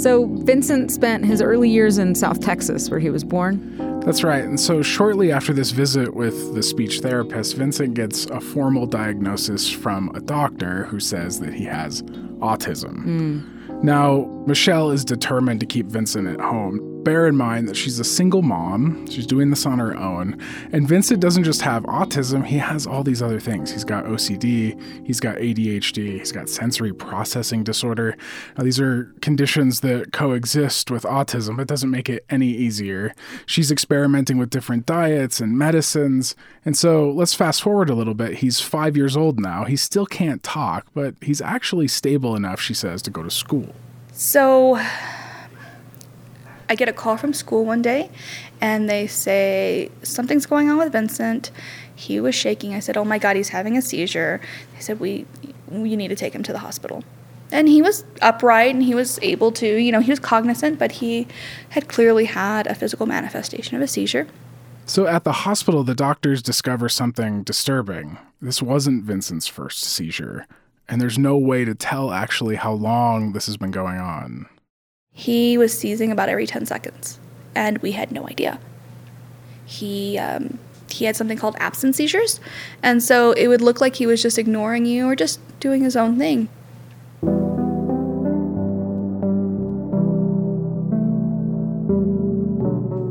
So, 0.00 0.26
Vincent 0.44 0.92
spent 0.92 1.26
his 1.26 1.42
early 1.42 1.68
years 1.68 1.98
in 1.98 2.14
South 2.14 2.40
Texas, 2.40 2.88
where 2.88 3.00
he 3.00 3.10
was 3.10 3.24
born. 3.24 3.58
That's 4.04 4.24
right. 4.24 4.44
And 4.44 4.58
so, 4.58 4.80
shortly 4.80 5.32
after 5.32 5.52
this 5.52 5.70
visit 5.70 6.14
with 6.14 6.54
the 6.54 6.62
speech 6.62 7.00
therapist, 7.00 7.56
Vincent 7.56 7.94
gets 7.94 8.26
a 8.26 8.40
formal 8.40 8.86
diagnosis 8.86 9.70
from 9.70 10.10
a 10.14 10.20
doctor 10.20 10.84
who 10.84 10.98
says 10.98 11.40
that 11.40 11.52
he 11.52 11.64
has 11.64 12.02
autism. 12.40 13.04
Mm. 13.04 13.82
Now, 13.82 14.24
Michelle 14.46 14.90
is 14.90 15.04
determined 15.04 15.60
to 15.60 15.66
keep 15.66 15.86
Vincent 15.86 16.26
at 16.26 16.40
home. 16.40 16.87
Bear 17.08 17.26
in 17.26 17.36
mind 17.38 17.66
that 17.70 17.74
she's 17.74 17.98
a 17.98 18.04
single 18.04 18.42
mom, 18.42 19.06
she's 19.06 19.26
doing 19.26 19.48
this 19.48 19.64
on 19.64 19.78
her 19.78 19.96
own, 19.96 20.38
and 20.72 20.86
Vincent 20.86 21.20
doesn't 21.20 21.44
just 21.44 21.62
have 21.62 21.84
autism, 21.84 22.44
he 22.44 22.58
has 22.58 22.86
all 22.86 23.02
these 23.02 23.22
other 23.22 23.40
things. 23.40 23.72
He's 23.72 23.82
got 23.82 24.04
OCD, 24.04 24.78
he's 25.06 25.18
got 25.18 25.38
ADHD, 25.38 26.18
he's 26.18 26.32
got 26.32 26.50
sensory 26.50 26.92
processing 26.92 27.64
disorder. 27.64 28.14
Now, 28.58 28.64
these 28.64 28.78
are 28.78 29.04
conditions 29.22 29.80
that 29.80 30.12
coexist 30.12 30.90
with 30.90 31.04
autism. 31.04 31.58
It 31.58 31.66
doesn't 31.66 31.90
make 31.90 32.10
it 32.10 32.26
any 32.28 32.48
easier. 32.48 33.14
She's 33.46 33.70
experimenting 33.70 34.36
with 34.36 34.50
different 34.50 34.84
diets 34.84 35.40
and 35.40 35.56
medicines. 35.56 36.36
And 36.66 36.76
so 36.76 37.10
let's 37.10 37.32
fast 37.32 37.62
forward 37.62 37.88
a 37.88 37.94
little 37.94 38.12
bit. 38.12 38.34
He's 38.34 38.60
five 38.60 38.98
years 38.98 39.16
old 39.16 39.40
now. 39.40 39.64
He 39.64 39.76
still 39.76 40.04
can't 40.04 40.42
talk, 40.42 40.84
but 40.92 41.14
he's 41.22 41.40
actually 41.40 41.88
stable 41.88 42.36
enough, 42.36 42.60
she 42.60 42.74
says, 42.74 43.00
to 43.00 43.10
go 43.10 43.22
to 43.22 43.30
school. 43.30 43.74
So 44.12 44.78
I 46.68 46.74
get 46.74 46.88
a 46.88 46.92
call 46.92 47.16
from 47.16 47.32
school 47.32 47.64
one 47.64 47.82
day 47.82 48.10
and 48.60 48.88
they 48.88 49.06
say, 49.06 49.90
Something's 50.02 50.46
going 50.46 50.68
on 50.70 50.78
with 50.78 50.92
Vincent. 50.92 51.50
He 51.94 52.20
was 52.20 52.34
shaking. 52.34 52.74
I 52.74 52.80
said, 52.80 52.96
Oh 52.96 53.04
my 53.04 53.18
God, 53.18 53.36
he's 53.36 53.48
having 53.50 53.76
a 53.76 53.82
seizure. 53.82 54.40
They 54.74 54.80
said, 54.80 55.00
We, 55.00 55.26
you 55.72 55.96
need 55.96 56.08
to 56.08 56.16
take 56.16 56.34
him 56.34 56.42
to 56.44 56.52
the 56.52 56.58
hospital. 56.58 57.04
And 57.50 57.66
he 57.66 57.80
was 57.80 58.04
upright 58.20 58.74
and 58.74 58.82
he 58.82 58.94
was 58.94 59.18
able 59.22 59.52
to, 59.52 59.66
you 59.66 59.90
know, 59.90 60.00
he 60.00 60.10
was 60.10 60.18
cognizant, 60.18 60.78
but 60.78 60.92
he 60.92 61.26
had 61.70 61.88
clearly 61.88 62.26
had 62.26 62.66
a 62.66 62.74
physical 62.74 63.06
manifestation 63.06 63.76
of 63.76 63.82
a 63.82 63.88
seizure. 63.88 64.26
So 64.84 65.06
at 65.06 65.24
the 65.24 65.32
hospital, 65.32 65.82
the 65.82 65.94
doctors 65.94 66.42
discover 66.42 66.88
something 66.88 67.42
disturbing. 67.42 68.18
This 68.40 68.62
wasn't 68.62 69.04
Vincent's 69.04 69.46
first 69.46 69.82
seizure 69.82 70.46
and 70.88 71.00
there's 71.00 71.18
no 71.18 71.36
way 71.36 71.64
to 71.64 71.74
tell 71.74 72.12
actually 72.12 72.56
how 72.56 72.72
long 72.72 73.32
this 73.32 73.46
has 73.46 73.56
been 73.56 73.70
going 73.70 73.98
on. 73.98 74.46
He 75.18 75.58
was 75.58 75.76
seizing 75.76 76.12
about 76.12 76.28
every 76.28 76.46
10 76.46 76.64
seconds, 76.66 77.18
and 77.52 77.78
we 77.78 77.90
had 77.90 78.12
no 78.12 78.28
idea. 78.28 78.60
He, 79.66 80.16
um, 80.16 80.60
he 80.88 81.06
had 81.06 81.16
something 81.16 81.36
called 81.36 81.56
absence 81.58 81.96
seizures, 81.96 82.38
and 82.84 83.02
so 83.02 83.32
it 83.32 83.48
would 83.48 83.60
look 83.60 83.80
like 83.80 83.96
he 83.96 84.06
was 84.06 84.22
just 84.22 84.38
ignoring 84.38 84.86
you 84.86 85.08
or 85.08 85.16
just 85.16 85.40
doing 85.58 85.82
his 85.82 85.96
own 85.96 86.18
thing. 86.18 86.48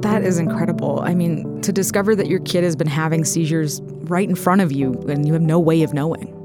That 0.01 0.23
is 0.23 0.39
incredible. 0.39 1.01
I 1.01 1.13
mean, 1.13 1.61
to 1.61 1.73
discover 1.73 2.15
that 2.15 2.27
your 2.27 2.39
kid 2.39 2.63
has 2.63 2.77
been 2.77 2.87
having 2.87 3.25
seizures 3.25 3.81
right 3.81 4.29
in 4.29 4.35
front 4.35 4.61
of 4.61 4.71
you 4.71 4.93
and 5.09 5.27
you 5.27 5.33
have 5.33 5.41
no 5.41 5.59
way 5.59 5.83
of 5.83 5.93
knowing. 5.93 6.36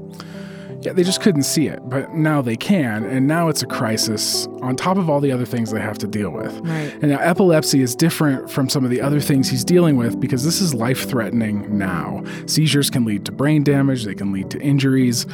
Yeah, 0.83 0.93
they 0.93 1.03
just 1.03 1.21
couldn't 1.21 1.43
see 1.43 1.67
it, 1.67 1.79
but 1.87 2.13
now 2.13 2.41
they 2.41 2.57
can, 2.57 3.05
and 3.05 3.27
now 3.27 3.47
it's 3.47 3.63
a 3.63 3.65
crisis 3.65 4.47
on 4.61 4.75
top 4.75 4.97
of 4.97 5.09
all 5.09 5.21
the 5.21 5.31
other 5.31 5.45
things 5.45 5.71
they 5.71 5.79
have 5.79 5.97
to 5.99 6.07
deal 6.07 6.29
with. 6.29 6.53
Right. 6.59 6.93
And 7.01 7.03
now 7.03 7.19
epilepsy 7.19 7.81
is 7.81 7.95
different 7.95 8.51
from 8.51 8.67
some 8.69 8.83
of 8.83 8.89
the 8.89 8.99
other 8.99 9.21
things 9.21 9.49
he's 9.49 9.63
dealing 9.63 9.95
with 9.95 10.19
because 10.19 10.43
this 10.43 10.59
is 10.59 10.73
life 10.73 11.07
threatening 11.09 11.77
now. 11.77 12.23
Seizures 12.47 12.89
can 12.89 13.05
lead 13.05 13.25
to 13.25 13.31
brain 13.31 13.63
damage, 13.63 14.03
they 14.03 14.15
can 14.15 14.33
lead 14.33 14.51
to 14.51 14.59
injuries. 14.59 15.25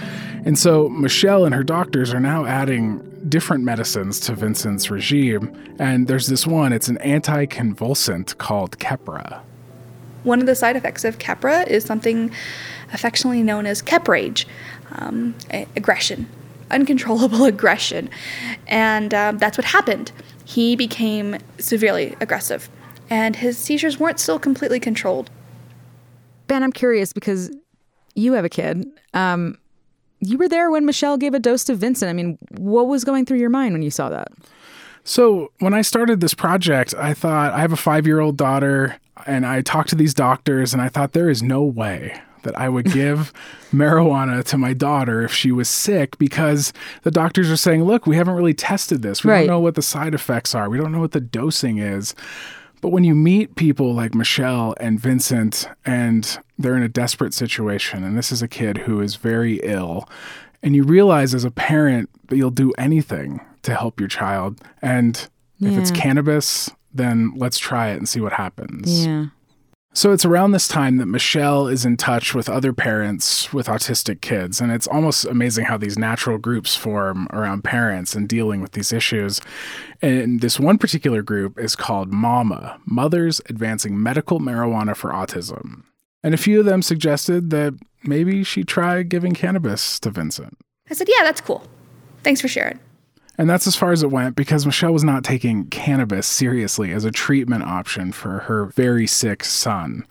And 0.45 0.57
so 0.57 0.87
Michelle 0.89 1.45
and 1.45 1.55
her 1.55 1.63
doctors 1.63 2.13
are 2.13 2.19
now 2.19 2.45
adding 2.45 2.99
different 3.27 3.63
medicines 3.63 4.19
to 4.21 4.33
Vincent's 4.33 4.91
regime. 4.91 5.75
And 5.79 6.07
there's 6.07 6.27
this 6.27 6.45
one, 6.45 6.73
it's 6.73 6.87
an 6.87 6.97
anticonvulsant 6.97 8.37
called 8.37 8.77
Keppra. 8.77 9.41
One 10.23 10.41
of 10.41 10.45
the 10.45 10.55
side 10.55 10.75
effects 10.75 11.05
of 11.05 11.17
Keppra 11.17 11.65
is 11.67 11.85
something 11.85 12.31
affectionately 12.91 13.43
known 13.43 13.65
as 13.65 13.81
Keprage, 13.81 14.45
um, 14.93 15.35
aggression, 15.75 16.27
uncontrollable 16.71 17.45
aggression. 17.53 18.09
And 18.67 19.13
um, 19.13 19.37
that's 19.37 19.57
what 19.57 19.65
happened. 19.65 20.11
He 20.45 20.75
became 20.75 21.37
severely 21.59 22.15
aggressive, 22.19 22.69
and 23.09 23.35
his 23.35 23.57
seizures 23.57 23.99
weren't 23.99 24.19
still 24.19 24.39
completely 24.39 24.79
controlled. 24.79 25.29
Ben, 26.47 26.63
I'm 26.63 26.71
curious 26.71 27.13
because 27.13 27.51
you 28.15 28.33
have 28.33 28.45
a 28.45 28.49
kid. 28.49 28.87
Um, 29.13 29.57
you 30.19 30.37
were 30.37 30.49
there 30.49 30.71
when 30.71 30.85
Michelle 30.85 31.17
gave 31.17 31.33
a 31.33 31.39
dose 31.39 31.63
to 31.65 31.75
Vincent. 31.75 32.09
I 32.09 32.13
mean, 32.13 32.37
what 32.57 32.87
was 32.87 33.03
going 33.03 33.25
through 33.25 33.37
your 33.37 33.49
mind 33.49 33.73
when 33.73 33.81
you 33.81 33.91
saw 33.91 34.09
that? 34.09 34.29
So, 35.03 35.51
when 35.59 35.73
I 35.73 35.81
started 35.81 36.19
this 36.19 36.33
project, 36.33 36.93
I 36.95 37.13
thought 37.13 37.53
I 37.53 37.59
have 37.59 37.71
a 37.71 37.77
five 37.77 38.05
year 38.05 38.19
old 38.19 38.35
daughter, 38.35 38.97
and 39.25 39.45
I 39.45 39.61
talked 39.61 39.89
to 39.89 39.95
these 39.95 40.13
doctors, 40.13 40.73
and 40.73 40.81
I 40.81 40.89
thought 40.89 41.13
there 41.13 41.29
is 41.29 41.41
no 41.41 41.63
way 41.63 42.19
that 42.43 42.57
I 42.57 42.69
would 42.69 42.85
give 42.91 43.31
marijuana 43.73 44.43
to 44.45 44.57
my 44.57 44.73
daughter 44.73 45.21
if 45.23 45.31
she 45.33 45.51
was 45.51 45.69
sick 45.69 46.17
because 46.17 46.73
the 47.03 47.11
doctors 47.11 47.49
are 47.51 47.57
saying, 47.57 47.83
look, 47.83 48.05
we 48.07 48.15
haven't 48.15 48.35
really 48.35 48.53
tested 48.53 49.01
this. 49.01 49.23
We 49.23 49.31
Right. 49.31 49.39
don't 49.39 49.47
know 49.47 49.59
what 49.59 49.75
the 49.75 49.81
side 49.81 50.13
effects 50.13 50.55
are, 50.55 50.69
we 50.69 50.77
don't 50.77 50.91
know 50.91 50.99
what 50.99 51.11
the 51.11 51.21
dosing 51.21 51.77
is. 51.77 52.15
But 52.81 52.89
when 52.89 53.03
you 53.03 53.13
meet 53.13 53.55
people 53.55 53.93
like 53.93 54.15
Michelle 54.15 54.73
and 54.79 54.99
Vincent, 54.99 55.67
and 55.85 56.39
they're 56.57 56.77
in 56.77 56.83
a 56.83 56.87
desperate 56.87 57.33
situation, 57.33 58.03
and 58.05 58.17
this 58.17 58.31
is 58.31 58.41
a 58.41 58.47
kid 58.47 58.77
who 58.79 59.01
is 59.01 59.15
very 59.17 59.59
ill, 59.63 60.07
and 60.63 60.75
you 60.75 60.83
realize 60.83 61.33
as 61.35 61.43
a 61.43 61.51
parent 61.51 62.09
that 62.27 62.37
you'll 62.37 62.51
do 62.51 62.71
anything 62.77 63.41
to 63.63 63.75
help 63.75 63.99
your 63.99 64.07
child. 64.07 64.61
And 64.81 65.27
if 65.61 65.77
it's 65.77 65.91
cannabis, 65.91 66.69
then 66.93 67.33
let's 67.35 67.57
try 67.57 67.89
it 67.89 67.97
and 67.97 68.07
see 68.07 68.21
what 68.21 68.31
happens. 68.33 69.05
Yeah. 69.05 69.25
So 69.93 70.11
it's 70.11 70.23
around 70.23 70.51
this 70.51 70.67
time 70.67 70.97
that 70.97 71.07
Michelle 71.07 71.67
is 71.67 71.83
in 71.83 71.97
touch 71.97 72.35
with 72.35 72.47
other 72.47 72.73
parents 72.73 73.51
with 73.51 73.67
autistic 73.67 74.21
kids. 74.21 74.61
And 74.61 74.71
it's 74.71 74.87
almost 74.87 75.25
amazing 75.25 75.65
how 75.65 75.77
these 75.77 75.97
natural 75.97 76.37
groups 76.37 76.75
form 76.75 77.27
around 77.31 77.63
parents 77.63 78.13
and 78.13 78.29
dealing 78.29 78.61
with 78.61 78.73
these 78.73 78.93
issues. 78.93 79.41
And 80.01 80.41
this 80.41 80.59
one 80.59 80.77
particular 80.77 81.21
group 81.23 81.59
is 81.59 81.75
called 81.75 82.13
MAMA 82.13 82.79
Mothers 82.85 83.41
Advancing 83.49 84.01
Medical 84.01 84.39
Marijuana 84.39 84.95
for 84.95 85.11
Autism. 85.11 85.83
And 86.23 86.33
a 86.33 86.37
few 86.37 86.59
of 86.59 86.65
them 86.65 86.81
suggested 86.81 87.49
that 87.49 87.73
maybe 88.03 88.43
she 88.43 88.63
try 88.63 89.01
giving 89.03 89.33
cannabis 89.33 89.99
to 90.01 90.11
Vincent. 90.11 90.57
I 90.89 90.93
said, 90.93 91.07
Yeah, 91.09 91.23
that's 91.23 91.41
cool. 91.41 91.63
Thanks 92.23 92.41
for 92.41 92.47
sharing. 92.47 92.79
And 93.39 93.49
that's 93.49 93.67
as 93.67 93.75
far 93.77 93.93
as 93.93 94.03
it 94.03 94.11
went 94.11 94.35
because 94.35 94.65
Michelle 94.65 94.91
was 94.91 95.05
not 95.05 95.23
taking 95.23 95.67
cannabis 95.67 96.27
seriously 96.27 96.91
as 96.91 97.05
a 97.05 97.11
treatment 97.11 97.63
option 97.63 98.11
for 98.11 98.39
her 98.39 98.65
very 98.65 99.07
sick 99.07 99.45
son. 99.45 100.05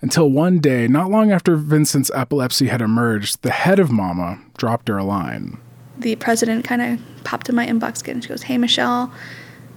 Until 0.00 0.30
one 0.30 0.60
day, 0.60 0.88
not 0.88 1.10
long 1.10 1.30
after 1.30 1.56
Vincent's 1.56 2.10
epilepsy 2.14 2.68
had 2.68 2.80
emerged, 2.80 3.42
the 3.42 3.50
head 3.50 3.78
of 3.80 3.92
Mama 3.92 4.40
dropped 4.56 4.88
her 4.88 4.96
a 4.96 5.04
line. 5.04 5.58
The 5.98 6.16
president 6.16 6.64
kind 6.64 6.80
of 6.80 6.98
popped 7.22 7.50
in 7.50 7.54
my 7.54 7.66
inbox 7.66 8.00
again. 8.00 8.22
She 8.22 8.30
goes, 8.30 8.44
Hey, 8.44 8.56
Michelle, 8.56 9.12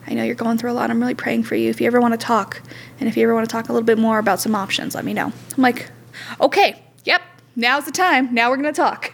I 0.07 0.13
know 0.13 0.23
you're 0.23 0.33
going 0.33 0.57
through 0.57 0.71
a 0.71 0.73
lot. 0.73 0.89
I'm 0.89 1.01
really 1.01 1.13
praying 1.13 1.43
for 1.43 1.55
you. 1.55 1.69
If 1.69 1.81
you 1.81 1.87
ever 1.87 1.99
want 1.99 2.13
to 2.13 2.17
talk, 2.17 2.61
and 3.01 3.09
if 3.09 3.17
you 3.17 3.23
ever 3.23 3.33
want 3.33 3.45
to 3.45 3.51
talk 3.51 3.67
a 3.67 3.73
little 3.73 3.85
bit 3.85 3.97
more 3.97 4.17
about 4.17 4.39
some 4.39 4.55
options, 4.55 4.95
let 4.95 5.03
me 5.03 5.13
know. 5.13 5.25
I'm 5.25 5.61
like, 5.61 5.91
Okay, 6.39 6.81
yep, 7.03 7.21
now's 7.57 7.83
the 7.83 7.91
time. 7.91 8.33
Now 8.33 8.49
we're 8.49 8.55
going 8.55 8.73
to 8.73 8.81
talk. 8.81 9.13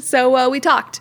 so 0.00 0.36
uh, 0.36 0.48
we 0.48 0.60
talked. 0.60 1.00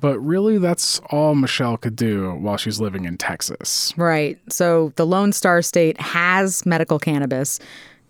But 0.00 0.18
really, 0.20 0.58
that's 0.58 1.00
all 1.10 1.34
Michelle 1.34 1.76
could 1.76 1.96
do 1.96 2.32
while 2.34 2.56
she's 2.56 2.80
living 2.80 3.04
in 3.04 3.16
Texas. 3.16 3.92
Right. 3.96 4.38
So 4.50 4.92
the 4.96 5.06
Lone 5.06 5.32
Star 5.32 5.62
State 5.62 6.00
has 6.00 6.66
medical 6.66 6.98
cannabis, 6.98 7.58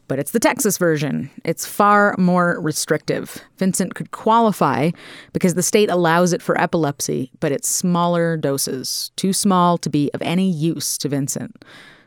but 0.08 0.18
it's 0.18 0.30
the 0.30 0.40
Texas 0.40 0.78
version. 0.78 1.30
It's 1.44 1.66
far 1.66 2.14
more 2.18 2.60
restrictive. 2.60 3.42
Vincent 3.58 3.94
could 3.94 4.10
qualify 4.10 4.90
because 5.32 5.54
the 5.54 5.62
state 5.62 5.90
allows 5.90 6.32
it 6.32 6.42
for 6.42 6.60
epilepsy, 6.60 7.30
but 7.40 7.52
it's 7.52 7.68
smaller 7.68 8.36
doses, 8.36 9.10
too 9.16 9.32
small 9.32 9.78
to 9.78 9.90
be 9.90 10.10
of 10.14 10.22
any 10.22 10.50
use 10.50 10.96
to 10.98 11.08
Vincent. 11.08 11.64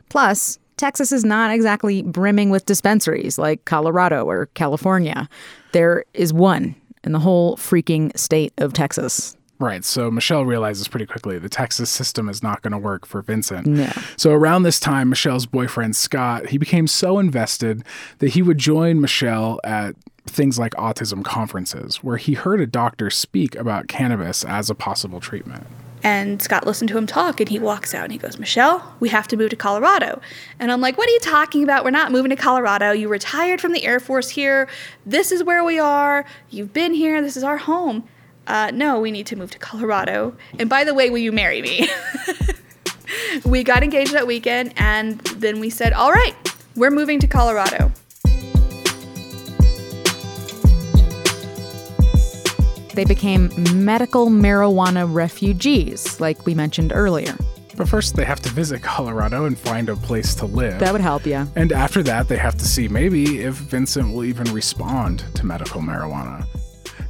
Plus, 0.08 0.58
Texas 0.76 1.12
is 1.12 1.24
not 1.24 1.50
exactly 1.50 2.00
brimming 2.02 2.48
with 2.48 2.64
dispensaries 2.64 3.38
like 3.38 3.66
Colorado 3.66 4.24
or 4.24 4.46
California. 4.54 5.28
There 5.72 6.04
is 6.14 6.32
one 6.32 6.74
in 7.04 7.12
the 7.12 7.18
whole 7.18 7.56
freaking 7.56 8.16
state 8.16 8.54
of 8.56 8.72
Texas. 8.72 9.36
Right. 9.60 9.84
So 9.84 10.10
Michelle 10.10 10.46
realizes 10.46 10.88
pretty 10.88 11.04
quickly 11.04 11.38
the 11.38 11.50
Texas 11.50 11.90
system 11.90 12.30
is 12.30 12.42
not 12.42 12.62
going 12.62 12.72
to 12.72 12.78
work 12.78 13.04
for 13.04 13.20
Vincent. 13.20 13.66
No. 13.66 13.92
So 14.16 14.32
around 14.32 14.62
this 14.62 14.80
time, 14.80 15.10
Michelle's 15.10 15.44
boyfriend 15.44 15.94
Scott, 15.94 16.48
he 16.48 16.56
became 16.56 16.86
so 16.86 17.18
invested 17.18 17.84
that 18.18 18.30
he 18.30 18.40
would 18.40 18.56
join 18.56 19.02
Michelle 19.02 19.60
at 19.62 19.96
things 20.24 20.58
like 20.58 20.72
autism 20.74 21.22
conferences 21.22 22.02
where 22.02 22.16
he 22.16 22.32
heard 22.32 22.62
a 22.62 22.66
doctor 22.66 23.10
speak 23.10 23.54
about 23.54 23.86
cannabis 23.86 24.44
as 24.46 24.70
a 24.70 24.74
possible 24.74 25.20
treatment. 25.20 25.66
And 26.02 26.40
Scott 26.40 26.66
listened 26.66 26.88
to 26.88 26.96
him 26.96 27.06
talk, 27.06 27.40
and 27.40 27.48
he 27.50 27.58
walks 27.58 27.92
out 27.92 28.04
and 28.04 28.12
he 28.12 28.18
goes, 28.18 28.38
Michelle, 28.38 28.94
we 29.00 29.10
have 29.10 29.28
to 29.28 29.36
move 29.36 29.50
to 29.50 29.56
Colorado. 29.56 30.22
And 30.58 30.72
I'm 30.72 30.80
like, 30.80 30.96
What 30.96 31.06
are 31.06 31.12
you 31.12 31.20
talking 31.20 31.62
about? 31.62 31.84
We're 31.84 31.90
not 31.90 32.10
moving 32.10 32.30
to 32.30 32.36
Colorado. 32.36 32.92
You 32.92 33.08
retired 33.08 33.60
from 33.60 33.72
the 33.72 33.84
Air 33.84 34.00
Force 34.00 34.30
here. 34.30 34.68
This 35.04 35.30
is 35.30 35.44
where 35.44 35.62
we 35.62 35.78
are. 35.78 36.24
You've 36.48 36.72
been 36.72 36.94
here. 36.94 37.20
This 37.20 37.36
is 37.36 37.44
our 37.44 37.58
home. 37.58 38.08
Uh, 38.50 38.68
no, 38.72 38.98
we 38.98 39.12
need 39.12 39.26
to 39.28 39.36
move 39.36 39.48
to 39.52 39.60
Colorado. 39.60 40.34
And 40.58 40.68
by 40.68 40.82
the 40.82 40.92
way, 40.92 41.08
will 41.08 41.18
you 41.18 41.30
marry 41.30 41.62
me? 41.62 41.88
we 43.44 43.62
got 43.62 43.84
engaged 43.84 44.12
that 44.12 44.26
weekend, 44.26 44.72
and 44.76 45.20
then 45.36 45.60
we 45.60 45.70
said, 45.70 45.92
All 45.92 46.10
right, 46.10 46.34
we're 46.74 46.90
moving 46.90 47.20
to 47.20 47.28
Colorado. 47.28 47.92
They 52.94 53.04
became 53.04 53.50
medical 53.72 54.26
marijuana 54.30 55.06
refugees, 55.08 56.18
like 56.18 56.44
we 56.44 56.52
mentioned 56.52 56.90
earlier. 56.92 57.36
But 57.76 57.88
first, 57.88 58.16
they 58.16 58.24
have 58.24 58.40
to 58.40 58.48
visit 58.48 58.82
Colorado 58.82 59.44
and 59.44 59.56
find 59.56 59.88
a 59.88 59.94
place 59.94 60.34
to 60.34 60.46
live. 60.46 60.80
That 60.80 60.90
would 60.90 61.00
help 61.00 61.24
you. 61.24 61.46
and 61.54 61.70
after 61.70 62.02
that, 62.02 62.26
they 62.26 62.36
have 62.36 62.56
to 62.56 62.64
see 62.64 62.88
maybe 62.88 63.42
if 63.44 63.54
Vincent 63.54 64.12
will 64.12 64.24
even 64.24 64.52
respond 64.52 65.24
to 65.36 65.46
medical 65.46 65.80
marijuana. 65.80 66.44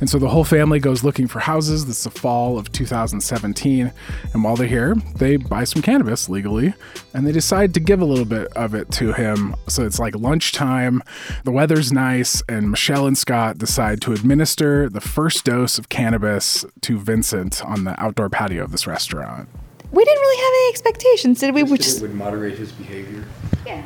And 0.00 0.08
so 0.08 0.18
the 0.18 0.28
whole 0.28 0.44
family 0.44 0.78
goes 0.78 1.04
looking 1.04 1.28
for 1.28 1.40
houses. 1.40 1.86
This 1.86 1.98
is 1.98 2.04
the 2.04 2.10
fall 2.10 2.58
of 2.58 2.72
2017. 2.72 3.92
And 4.32 4.44
while 4.44 4.56
they're 4.56 4.66
here, 4.66 4.94
they 5.16 5.36
buy 5.36 5.64
some 5.64 5.82
cannabis 5.82 6.28
legally 6.28 6.74
and 7.14 7.26
they 7.26 7.32
decide 7.32 7.74
to 7.74 7.80
give 7.80 8.00
a 8.00 8.04
little 8.04 8.24
bit 8.24 8.48
of 8.54 8.74
it 8.74 8.90
to 8.92 9.12
him. 9.12 9.54
So 9.68 9.84
it's 9.84 9.98
like 9.98 10.16
lunchtime, 10.16 11.02
the 11.44 11.50
weather's 11.50 11.92
nice, 11.92 12.42
and 12.48 12.70
Michelle 12.70 13.06
and 13.06 13.18
Scott 13.18 13.58
decide 13.58 14.00
to 14.02 14.12
administer 14.12 14.88
the 14.88 15.00
first 15.00 15.44
dose 15.44 15.78
of 15.78 15.88
cannabis 15.88 16.64
to 16.82 16.98
Vincent 16.98 17.64
on 17.64 17.84
the 17.84 18.00
outdoor 18.02 18.28
patio 18.28 18.64
of 18.64 18.72
this 18.72 18.86
restaurant. 18.86 19.48
We 19.92 20.04
didn't 20.04 20.20
really 20.20 20.36
have 20.36 20.52
any 20.52 20.68
expectations, 20.70 21.40
did 21.40 21.54
we? 21.54 21.64
We 21.64 21.76
Just 21.76 21.78
that 21.78 21.84
just 21.84 22.02
would 22.02 22.14
moderate 22.14 22.56
his 22.56 22.72
behavior. 22.72 23.24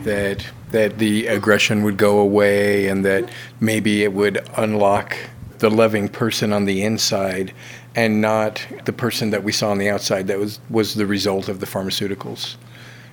That 0.04 0.46
that 0.70 0.98
the 0.98 1.26
aggression 1.26 1.82
would 1.82 1.96
go 1.98 2.18
away, 2.18 2.88
and 2.88 3.04
that 3.04 3.28
maybe 3.60 4.02
it 4.02 4.12
would 4.12 4.46
unlock 4.56 5.16
the 5.64 5.70
loving 5.70 6.10
person 6.10 6.52
on 6.52 6.66
the 6.66 6.82
inside, 6.82 7.50
and 7.96 8.20
not 8.20 8.66
the 8.84 8.92
person 8.92 9.30
that 9.30 9.42
we 9.42 9.50
saw 9.50 9.70
on 9.70 9.78
the 9.78 9.88
outside. 9.88 10.26
That 10.26 10.38
was 10.38 10.60
was 10.68 10.92
the 10.92 11.06
result 11.06 11.48
of 11.48 11.60
the 11.60 11.66
pharmaceuticals. 11.66 12.56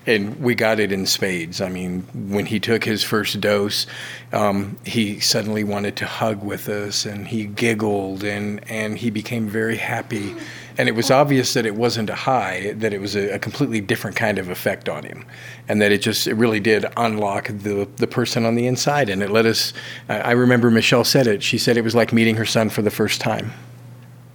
And 0.08 0.40
we 0.42 0.56
got 0.56 0.80
it 0.80 0.92
in 0.92 1.06
spades. 1.06 1.62
I 1.62 1.70
mean, 1.70 2.02
when 2.30 2.48
he 2.48 2.60
took 2.60 2.84
his 2.84 3.04
first 3.04 3.40
dose, 3.40 3.86
um, 4.34 4.80
he 4.84 5.20
suddenly 5.20 5.64
wanted 5.64 5.96
to 5.98 6.08
hug 6.08 6.44
with 6.44 6.68
us, 6.70 7.06
and 7.06 7.28
he 7.28 7.46
giggled, 7.46 8.24
and 8.24 8.68
and 8.68 8.98
he 8.98 9.12
became 9.12 9.48
very 9.48 9.78
happy. 9.78 10.36
And 10.76 10.90
it 10.90 10.94
was 10.94 11.12
obvious 11.12 11.54
that 11.54 11.68
it 11.68 11.76
wasn't 11.76 12.10
a 12.10 12.16
high; 12.16 12.74
that 12.78 12.94
it 12.94 13.00
was 13.00 13.16
a, 13.16 13.36
a 13.36 13.40
completely 13.40 13.80
different 13.80 14.16
kind 14.16 14.40
of 14.40 14.50
effect 14.50 14.90
on 14.90 15.04
him, 15.04 15.24
and 15.68 15.80
that 15.84 15.92
it 15.92 16.02
just 16.02 16.26
it 16.26 16.34
really 16.34 16.60
did 16.60 16.86
unlock 16.98 17.50
the 17.50 17.88
the 17.98 18.08
person 18.08 18.44
on 18.44 18.56
the 18.56 18.66
inside. 18.66 19.08
And 19.08 19.22
it 19.22 19.30
let 19.30 19.46
us. 19.46 19.72
I 20.10 20.20
I 20.20 20.32
remember 20.32 20.72
Michelle 20.72 21.04
said 21.04 21.28
it. 21.28 21.44
She 21.44 21.60
said 21.60 21.78
it 21.78 21.84
was 21.84 21.94
like 21.94 22.12
meeting 22.12 22.38
her 22.38 22.46
son 22.46 22.70
for 22.70 22.82
the 22.82 22.92
first 22.92 23.22
time. 23.22 23.52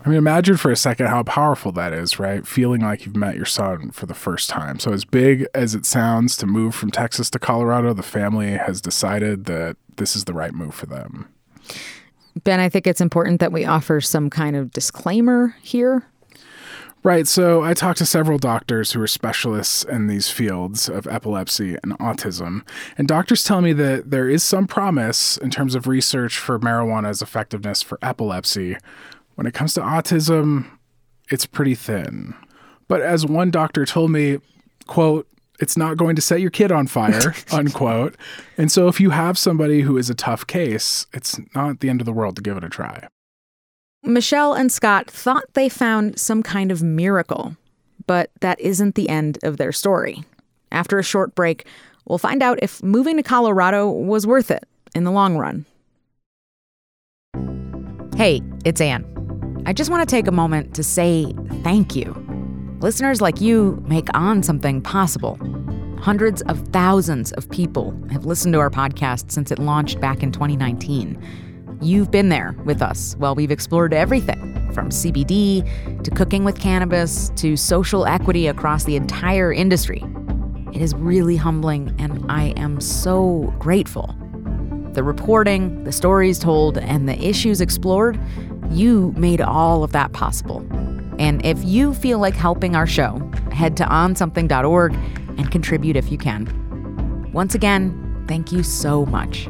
I 0.06 0.08
mean, 0.08 0.18
imagine 0.18 0.56
for 0.56 0.70
a 0.70 0.76
second 0.76 1.08
how 1.08 1.24
powerful 1.24 1.72
that 1.72 1.92
is, 1.92 2.20
right? 2.20 2.46
Feeling 2.46 2.80
like 2.80 3.04
you've 3.04 3.16
met 3.16 3.34
your 3.34 3.44
son 3.44 3.90
for 3.90 4.06
the 4.06 4.14
first 4.14 4.48
time. 4.48 4.78
So, 4.78 4.92
as 4.92 5.04
big 5.04 5.46
as 5.52 5.74
it 5.74 5.84
sounds 5.84 6.36
to 6.36 6.46
move 6.46 6.76
from 6.76 6.92
Texas 6.92 7.28
to 7.30 7.40
Colorado, 7.40 7.92
the 7.92 8.04
family 8.04 8.52
has 8.52 8.80
decided 8.80 9.46
that 9.46 9.76
this 9.96 10.14
is 10.14 10.24
the 10.24 10.32
right 10.32 10.54
move 10.54 10.76
for 10.76 10.86
them. 10.86 11.26
Ben, 12.44 12.60
I 12.60 12.68
think 12.68 12.86
it's 12.86 13.00
important 13.00 13.40
that 13.40 13.50
we 13.50 13.64
offer 13.64 14.00
some 14.00 14.30
kind 14.30 14.54
of 14.54 14.70
disclaimer 14.70 15.56
here. 15.60 16.06
Right. 17.02 17.26
So 17.26 17.62
I 17.62 17.74
talked 17.74 17.98
to 17.98 18.06
several 18.06 18.38
doctors 18.38 18.92
who 18.92 19.00
are 19.00 19.06
specialists 19.06 19.84
in 19.84 20.08
these 20.08 20.28
fields 20.28 20.88
of 20.88 21.06
epilepsy 21.06 21.76
and 21.82 21.98
autism. 21.98 22.66
And 22.98 23.06
doctors 23.06 23.44
tell 23.44 23.60
me 23.60 23.72
that 23.74 24.10
there 24.10 24.28
is 24.28 24.42
some 24.42 24.66
promise 24.66 25.36
in 25.36 25.50
terms 25.50 25.76
of 25.76 25.86
research 25.86 26.36
for 26.36 26.58
marijuana's 26.58 27.22
effectiveness 27.22 27.80
for 27.80 27.98
epilepsy. 28.02 28.76
When 29.36 29.46
it 29.46 29.54
comes 29.54 29.74
to 29.74 29.80
autism, 29.80 30.66
it's 31.30 31.46
pretty 31.46 31.74
thin. 31.74 32.34
But 32.88 33.02
as 33.02 33.24
one 33.24 33.50
doctor 33.50 33.84
told 33.84 34.10
me, 34.10 34.38
quote, 34.86 35.28
it's 35.60 35.76
not 35.76 35.96
going 35.96 36.16
to 36.16 36.22
set 36.22 36.40
your 36.40 36.50
kid 36.50 36.70
on 36.70 36.86
fire, 36.86 37.34
unquote. 37.52 38.16
And 38.58 38.70
so 38.70 38.88
if 38.88 39.00
you 39.00 39.10
have 39.10 39.38
somebody 39.38 39.82
who 39.82 39.96
is 39.96 40.10
a 40.10 40.14
tough 40.14 40.46
case, 40.46 41.06
it's 41.12 41.38
not 41.54 41.80
the 41.80 41.88
end 41.88 42.00
of 42.00 42.04
the 42.04 42.12
world 42.12 42.36
to 42.36 42.42
give 42.42 42.56
it 42.56 42.64
a 42.64 42.68
try. 42.68 43.08
Michelle 44.02 44.54
and 44.54 44.70
Scott 44.70 45.10
thought 45.10 45.44
they 45.54 45.68
found 45.68 46.18
some 46.18 46.42
kind 46.42 46.70
of 46.70 46.82
miracle, 46.82 47.56
but 48.06 48.30
that 48.40 48.60
isn't 48.60 48.94
the 48.94 49.08
end 49.08 49.38
of 49.42 49.56
their 49.56 49.72
story. 49.72 50.22
After 50.70 50.98
a 50.98 51.02
short 51.02 51.34
break, 51.34 51.66
we'll 52.06 52.18
find 52.18 52.42
out 52.42 52.58
if 52.62 52.82
moving 52.82 53.16
to 53.16 53.22
Colorado 53.22 53.90
was 53.90 54.26
worth 54.26 54.50
it 54.50 54.64
in 54.94 55.04
the 55.04 55.10
long 55.10 55.36
run. 55.36 55.64
Hey, 58.16 58.42
it's 58.64 58.80
Anne. 58.80 59.15
I 59.66 59.72
just 59.72 59.90
want 59.90 60.08
to 60.08 60.14
take 60.14 60.28
a 60.28 60.32
moment 60.32 60.76
to 60.76 60.84
say 60.84 61.34
thank 61.64 61.96
you. 61.96 62.14
Listeners 62.78 63.20
like 63.20 63.40
you 63.40 63.82
make 63.88 64.06
On 64.14 64.40
Something 64.40 64.80
possible. 64.80 65.36
Hundreds 66.00 66.40
of 66.42 66.68
thousands 66.68 67.32
of 67.32 67.50
people 67.50 67.92
have 68.12 68.24
listened 68.24 68.52
to 68.52 68.60
our 68.60 68.70
podcast 68.70 69.32
since 69.32 69.50
it 69.50 69.58
launched 69.58 70.00
back 70.00 70.22
in 70.22 70.30
2019. 70.30 71.20
You've 71.82 72.12
been 72.12 72.28
there 72.28 72.54
with 72.64 72.80
us 72.80 73.16
while 73.18 73.34
we've 73.34 73.50
explored 73.50 73.92
everything 73.92 74.70
from 74.72 74.90
CBD 74.90 76.04
to 76.04 76.10
cooking 76.12 76.44
with 76.44 76.60
cannabis 76.60 77.32
to 77.34 77.56
social 77.56 78.06
equity 78.06 78.46
across 78.46 78.84
the 78.84 78.94
entire 78.94 79.52
industry. 79.52 80.04
It 80.72 80.80
is 80.80 80.94
really 80.94 81.34
humbling, 81.34 81.92
and 81.98 82.24
I 82.30 82.54
am 82.56 82.80
so 82.80 83.52
grateful. 83.58 84.14
The 84.92 85.02
reporting, 85.02 85.82
the 85.82 85.92
stories 85.92 86.38
told, 86.38 86.78
and 86.78 87.08
the 87.08 87.20
issues 87.20 87.60
explored, 87.60 88.18
you 88.70 89.12
made 89.16 89.40
all 89.40 89.84
of 89.84 89.92
that 89.92 90.12
possible. 90.12 90.66
And 91.18 91.44
if 91.44 91.62
you 91.64 91.94
feel 91.94 92.18
like 92.18 92.34
helping 92.34 92.76
our 92.76 92.86
show, 92.86 93.18
head 93.52 93.76
to 93.78 93.84
onsomething.org 93.84 94.94
and 95.38 95.50
contribute 95.50 95.96
if 95.96 96.10
you 96.12 96.18
can. 96.18 97.30
Once 97.32 97.54
again, 97.54 98.24
thank 98.28 98.52
you 98.52 98.62
so 98.62 99.06
much. 99.06 99.48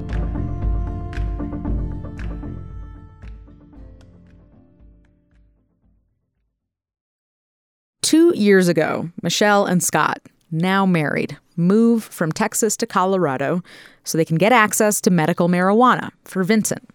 Two 8.03 8.33
years 8.37 8.69
ago, 8.69 9.11
Michelle 9.23 9.67
and 9.67 9.83
Scott, 9.83 10.21
now 10.53 10.87
married, 10.87 11.37
move 11.57 12.05
from 12.05 12.31
Texas 12.31 12.77
to 12.77 12.87
Colorado 12.87 13.63
so 14.05 14.17
they 14.17 14.25
can 14.25 14.37
get 14.37 14.53
access 14.53 15.01
to 15.01 15.11
medical 15.11 15.49
marijuana 15.49 16.11
for 16.25 16.45
Vincent. 16.45 16.89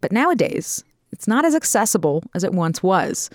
But 0.00 0.10
nowadays, 0.10 0.82
it's 1.16 1.26
not 1.26 1.46
as 1.46 1.54
accessible 1.54 2.22
as 2.34 2.44
it 2.44 2.52
once 2.52 2.82
was. 2.82 3.30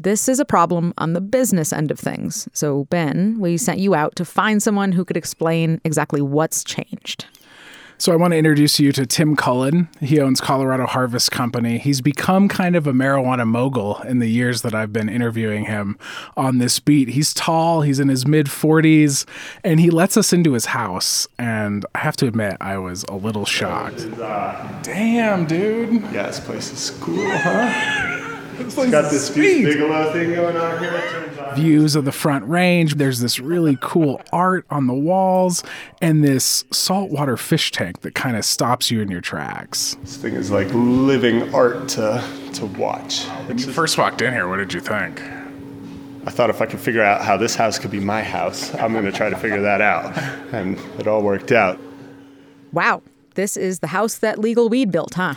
This 0.00 0.30
is 0.30 0.40
a 0.40 0.46
problem 0.46 0.94
on 0.96 1.12
the 1.12 1.20
business 1.20 1.70
end 1.70 1.90
of 1.90 1.98
things. 1.98 2.48
So, 2.54 2.84
Ben, 2.84 3.38
we 3.38 3.58
sent 3.58 3.80
you 3.80 3.94
out 3.94 4.16
to 4.16 4.24
find 4.24 4.62
someone 4.62 4.92
who 4.92 5.04
could 5.04 5.18
explain 5.18 5.78
exactly 5.84 6.22
what's 6.22 6.64
changed. 6.64 7.26
So 8.02 8.12
I 8.12 8.16
want 8.16 8.32
to 8.32 8.36
introduce 8.36 8.80
you 8.80 8.90
to 8.94 9.06
Tim 9.06 9.36
Cullen. 9.36 9.88
He 10.00 10.18
owns 10.18 10.40
Colorado 10.40 10.86
Harvest 10.86 11.30
Company. 11.30 11.78
He's 11.78 12.00
become 12.00 12.48
kind 12.48 12.74
of 12.74 12.88
a 12.88 12.92
marijuana 12.92 13.46
mogul 13.46 14.00
in 14.00 14.18
the 14.18 14.26
years 14.26 14.62
that 14.62 14.74
I've 14.74 14.92
been 14.92 15.08
interviewing 15.08 15.66
him 15.66 15.96
on 16.36 16.58
this 16.58 16.80
beat. 16.80 17.10
He's 17.10 17.32
tall, 17.32 17.82
he's 17.82 18.00
in 18.00 18.08
his 18.08 18.26
mid 18.26 18.46
40s, 18.46 19.24
and 19.62 19.78
he 19.78 19.88
lets 19.88 20.16
us 20.16 20.32
into 20.32 20.54
his 20.54 20.64
house. 20.64 21.28
And 21.38 21.86
I 21.94 22.00
have 22.00 22.16
to 22.16 22.26
admit, 22.26 22.56
I 22.60 22.76
was 22.76 23.04
a 23.04 23.14
little 23.14 23.44
shocked. 23.44 24.00
Uh, 24.20 24.80
Damn, 24.82 25.46
dude. 25.46 26.02
Yeah, 26.12 26.26
this 26.26 26.40
place 26.40 26.72
is 26.72 26.90
cool, 26.98 27.24
huh? 27.24 28.18
It's 28.58 28.76
It's 28.76 28.90
got 28.90 29.10
this 29.10 29.30
Deuce 29.30 29.64
Bigalow 29.64 30.12
thing 30.12 30.34
going 30.34 30.56
on 30.56 30.78
here. 30.78 30.92
It 30.92 31.10
turns 31.10 31.38
on. 31.38 31.54
views 31.54 31.94
of 31.96 32.04
the 32.04 32.12
front 32.12 32.46
range. 32.48 32.94
There's 32.96 33.20
this 33.20 33.38
really 33.40 33.78
cool 33.80 34.20
art 34.32 34.66
on 34.70 34.86
the 34.86 34.94
walls 34.94 35.62
and 36.00 36.22
this 36.22 36.64
saltwater 36.70 37.36
fish 37.36 37.70
tank 37.70 38.00
that 38.02 38.14
kind 38.14 38.36
of 38.36 38.44
stops 38.44 38.90
you 38.90 39.00
in 39.00 39.10
your 39.10 39.20
tracks. 39.20 39.96
This 40.02 40.16
thing 40.16 40.34
is 40.34 40.50
like 40.50 40.68
living 40.72 41.54
art 41.54 41.88
to 41.90 42.22
to 42.54 42.66
watch. 42.66 43.24
When 43.46 43.58
you 43.58 43.66
first 43.72 43.96
walked 43.96 44.20
in 44.22 44.32
here, 44.32 44.48
what 44.48 44.56
did 44.58 44.74
you 44.74 44.80
think? 44.80 45.22
I 46.24 46.30
thought 46.30 46.50
if 46.50 46.60
I 46.60 46.66
could 46.66 46.78
figure 46.78 47.02
out 47.02 47.22
how 47.22 47.36
this 47.36 47.56
house 47.56 47.78
could 47.78 47.90
be 47.90 47.98
my 47.98 48.22
house, 48.22 48.72
I'm 48.76 48.92
going 48.92 49.06
to 49.06 49.12
try 49.12 49.28
to 49.28 49.36
figure 49.36 49.60
that 49.62 49.80
out, 49.80 50.16
and 50.52 50.78
it 51.00 51.08
all 51.08 51.22
worked 51.22 51.50
out. 51.50 51.80
Wow, 52.72 53.02
this 53.34 53.56
is 53.56 53.80
the 53.80 53.88
house 53.88 54.18
that 54.18 54.38
legal 54.38 54.68
weed 54.68 54.92
built, 54.92 55.14
huh? 55.14 55.34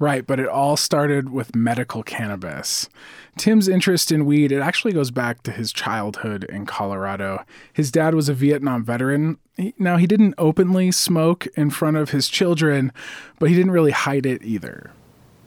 Right, 0.00 0.26
but 0.26 0.40
it 0.40 0.48
all 0.48 0.78
started 0.78 1.28
with 1.28 1.54
medical 1.54 2.02
cannabis. 2.02 2.88
Tim's 3.36 3.68
interest 3.68 4.10
in 4.10 4.24
weed, 4.24 4.50
it 4.50 4.60
actually 4.60 4.92
goes 4.92 5.10
back 5.10 5.42
to 5.42 5.52
his 5.52 5.74
childhood 5.74 6.44
in 6.44 6.64
Colorado. 6.64 7.44
His 7.74 7.92
dad 7.92 8.14
was 8.14 8.30
a 8.30 8.34
Vietnam 8.34 8.82
veteran. 8.82 9.36
Now, 9.78 9.98
he 9.98 10.06
didn't 10.06 10.34
openly 10.38 10.90
smoke 10.90 11.46
in 11.54 11.68
front 11.68 11.98
of 11.98 12.10
his 12.10 12.30
children, 12.30 12.92
but 13.38 13.50
he 13.50 13.54
didn't 13.54 13.72
really 13.72 13.90
hide 13.90 14.24
it 14.24 14.42
either. 14.42 14.90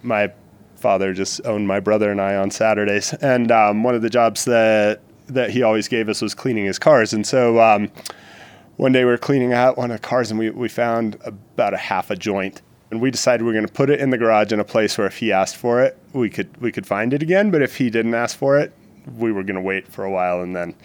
My 0.03 0.31
father 0.75 1.13
just 1.13 1.43
owned 1.47 1.67
my 1.67 1.79
brother 1.79 2.11
and 2.11 2.21
I 2.21 2.35
on 2.35 2.51
Saturdays, 2.51 3.11
and 3.15 3.51
um, 3.51 3.81
one 3.81 3.95
of 3.95 4.03
the 4.03 4.09
jobs 4.09 4.45
that 4.45 5.01
that 5.27 5.49
he 5.49 5.63
always 5.63 5.87
gave 5.87 6.09
us 6.09 6.21
was 6.21 6.35
cleaning 6.35 6.65
his 6.65 6.77
cars. 6.77 7.11
And 7.11 7.25
so 7.25 7.59
um, 7.59 7.89
one 8.75 8.91
day 8.91 9.03
we 9.03 9.09
were 9.09 9.17
cleaning 9.17 9.53
out 9.53 9.77
one 9.77 9.89
of 9.89 9.99
the 9.99 10.07
cars, 10.07 10.29
and 10.29 10.37
we 10.37 10.51
we 10.51 10.69
found 10.69 11.17
about 11.23 11.73
a 11.73 11.77
half 11.77 12.11
a 12.11 12.15
joint. 12.15 12.61
And 12.93 13.01
we 13.01 13.09
decided 13.09 13.41
we 13.41 13.47
were 13.47 13.53
going 13.53 13.65
to 13.65 13.73
put 13.73 13.89
it 13.89 13.99
in 13.99 14.11
the 14.11 14.19
garage 14.19 14.53
in 14.53 14.59
a 14.59 14.63
place 14.63 14.99
where 14.99 15.07
if 15.07 15.17
he 15.17 15.31
asked 15.31 15.57
for 15.57 15.81
it, 15.81 15.97
we 16.13 16.29
could 16.29 16.55
we 16.61 16.71
could 16.71 16.85
find 16.85 17.11
it 17.11 17.23
again. 17.23 17.49
But 17.49 17.63
if 17.63 17.75
he 17.75 17.89
didn't 17.89 18.13
ask 18.13 18.37
for 18.37 18.55
it, 18.59 18.71
we 19.17 19.31
were 19.31 19.41
going 19.41 19.55
to 19.55 19.61
wait 19.61 19.87
for 19.87 20.03
a 20.03 20.11
while 20.11 20.41
and 20.41 20.55
then 20.55 20.75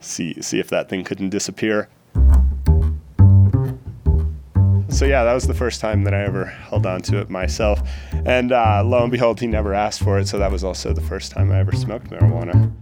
see 0.00 0.40
see 0.40 0.60
if 0.60 0.70
that 0.70 0.88
thing 0.88 1.04
couldn't 1.04 1.28
disappear. 1.28 1.90
So 4.88 5.04
yeah, 5.04 5.24
that 5.24 5.34
was 5.34 5.46
the 5.46 5.52
first 5.52 5.82
time 5.82 6.04
that 6.04 6.14
I 6.14 6.22
ever 6.22 6.46
held 6.46 6.86
on 6.86 7.02
to 7.02 7.18
it 7.18 7.28
myself. 7.28 7.86
And 8.24 8.50
uh, 8.50 8.82
lo 8.82 9.02
and 9.02 9.12
behold, 9.12 9.38
he 9.38 9.46
never 9.46 9.74
asked 9.74 10.02
for 10.02 10.18
it. 10.18 10.28
So 10.28 10.38
that 10.38 10.50
was 10.50 10.64
also 10.64 10.94
the 10.94 11.02
first 11.02 11.32
time 11.32 11.52
I 11.52 11.58
ever 11.58 11.72
smoked 11.72 12.08
marijuana. 12.08 12.72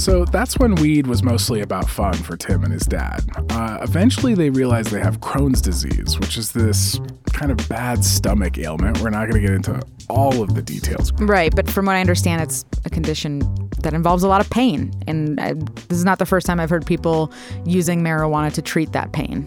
So 0.00 0.24
that's 0.24 0.58
when 0.58 0.76
weed 0.76 1.06
was 1.06 1.22
mostly 1.22 1.60
about 1.60 1.86
fun 1.86 2.14
for 2.14 2.34
Tim 2.34 2.64
and 2.64 2.72
his 2.72 2.84
dad. 2.84 3.20
Uh, 3.50 3.80
eventually, 3.82 4.34
they 4.34 4.48
realized 4.48 4.90
they 4.90 4.98
have 4.98 5.20
Crohn's 5.20 5.60
disease, 5.60 6.18
which 6.18 6.38
is 6.38 6.52
this 6.52 6.98
kind 7.34 7.52
of 7.52 7.68
bad 7.68 8.02
stomach 8.02 8.56
ailment. 8.56 9.02
We're 9.02 9.10
not 9.10 9.28
going 9.28 9.42
to 9.42 9.46
get 9.46 9.50
into 9.50 9.82
all 10.08 10.42
of 10.42 10.54
the 10.54 10.62
details. 10.62 11.12
Right, 11.20 11.54
but 11.54 11.68
from 11.68 11.84
what 11.84 11.96
I 11.96 12.00
understand, 12.00 12.40
it's 12.40 12.64
a 12.86 12.88
condition 12.88 13.42
that 13.80 13.92
involves 13.92 14.22
a 14.22 14.28
lot 14.28 14.40
of 14.40 14.48
pain. 14.48 14.90
And 15.06 15.38
I, 15.38 15.52
this 15.52 15.98
is 15.98 16.04
not 16.06 16.18
the 16.18 16.24
first 16.24 16.46
time 16.46 16.60
I've 16.60 16.70
heard 16.70 16.86
people 16.86 17.30
using 17.66 18.00
marijuana 18.00 18.50
to 18.54 18.62
treat 18.62 18.92
that 18.92 19.12
pain. 19.12 19.46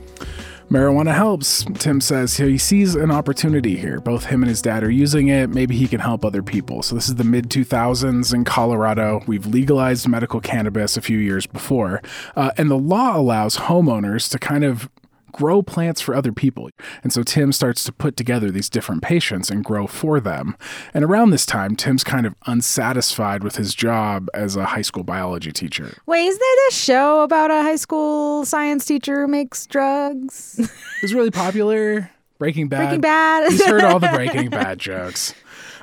Marijuana 0.74 1.14
helps, 1.14 1.64
Tim 1.76 2.02
says. 2.02 2.38
He 2.38 2.58
sees 2.58 2.96
an 2.96 3.12
opportunity 3.12 3.76
here. 3.76 4.00
Both 4.00 4.26
him 4.26 4.42
and 4.42 4.50
his 4.50 4.60
dad 4.60 4.84
are 4.84 4.90
using 4.90 5.28
it. 5.28 5.52
Maybe 5.52 5.78
he 5.78 5.88
can 5.88 6.00
help 6.00 6.26
other 6.26 6.42
people. 6.42 6.82
So, 6.82 6.96
this 6.96 7.08
is 7.08 7.14
the 7.14 7.24
mid 7.24 7.52
2000s 7.52 8.34
in 8.34 8.44
Colorado. 8.44 9.22
We've 9.28 9.46
legalized 9.46 10.08
medical 10.08 10.42
cannabis 10.42 10.98
a 10.98 11.02
few 11.02 11.20
years 11.20 11.46
before. 11.46 12.02
Uh, 12.36 12.50
and 12.58 12.72
the 12.72 12.78
law 12.78 13.16
allows 13.16 13.58
homeowners 13.58 14.32
to 14.32 14.40
kind 14.40 14.64
of 14.64 14.90
grow 15.34 15.62
plants 15.62 16.00
for 16.00 16.15
other 16.15 16.32
people. 16.32 16.69
And 17.04 17.12
so 17.12 17.24
Tim 17.24 17.52
starts 17.52 17.84
to 17.84 17.91
put 17.91 18.15
together 18.15 18.50
these 18.50 18.69
different 18.69 19.02
patients 19.02 19.50
and 19.50 19.63
grow 19.63 19.88
for 19.88 20.19
them. 20.19 20.56
And 20.93 21.04
around 21.04 21.32
this 21.32 21.46
time, 21.46 21.76
Tim's 21.76 22.04
kind 22.04 22.26
of 22.26 22.36
unsatisfied 22.46 23.43
with 23.43 23.58
his 23.58 23.76
job 23.76 24.30
as 24.34 24.56
a 24.56 24.65
high 24.65 24.82
school 24.82 25.04
biology 25.04 25.52
teacher. 25.52 25.98
Wait, 26.06 26.26
is 26.26 26.39
there 26.39 26.67
a 26.69 26.72
show 26.72 27.24
about 27.24 27.52
a 27.52 27.62
high 27.62 27.76
school 27.76 28.46
science 28.46 28.86
teacher 28.86 29.22
who 29.22 29.28
makes 29.28 29.65
drugs? 29.67 30.60
It 30.60 31.02
was 31.02 31.13
really 31.13 31.32
popular. 31.32 32.10
Breaking 32.38 32.67
Bad. 32.67 32.78
Breaking 32.86 33.02
Bad. 33.02 33.52
He's 33.52 33.65
heard 33.65 33.84
all 33.84 34.00
the 34.00 34.08
Breaking 34.13 34.50
Bad 34.50 34.80
jokes. 34.80 35.34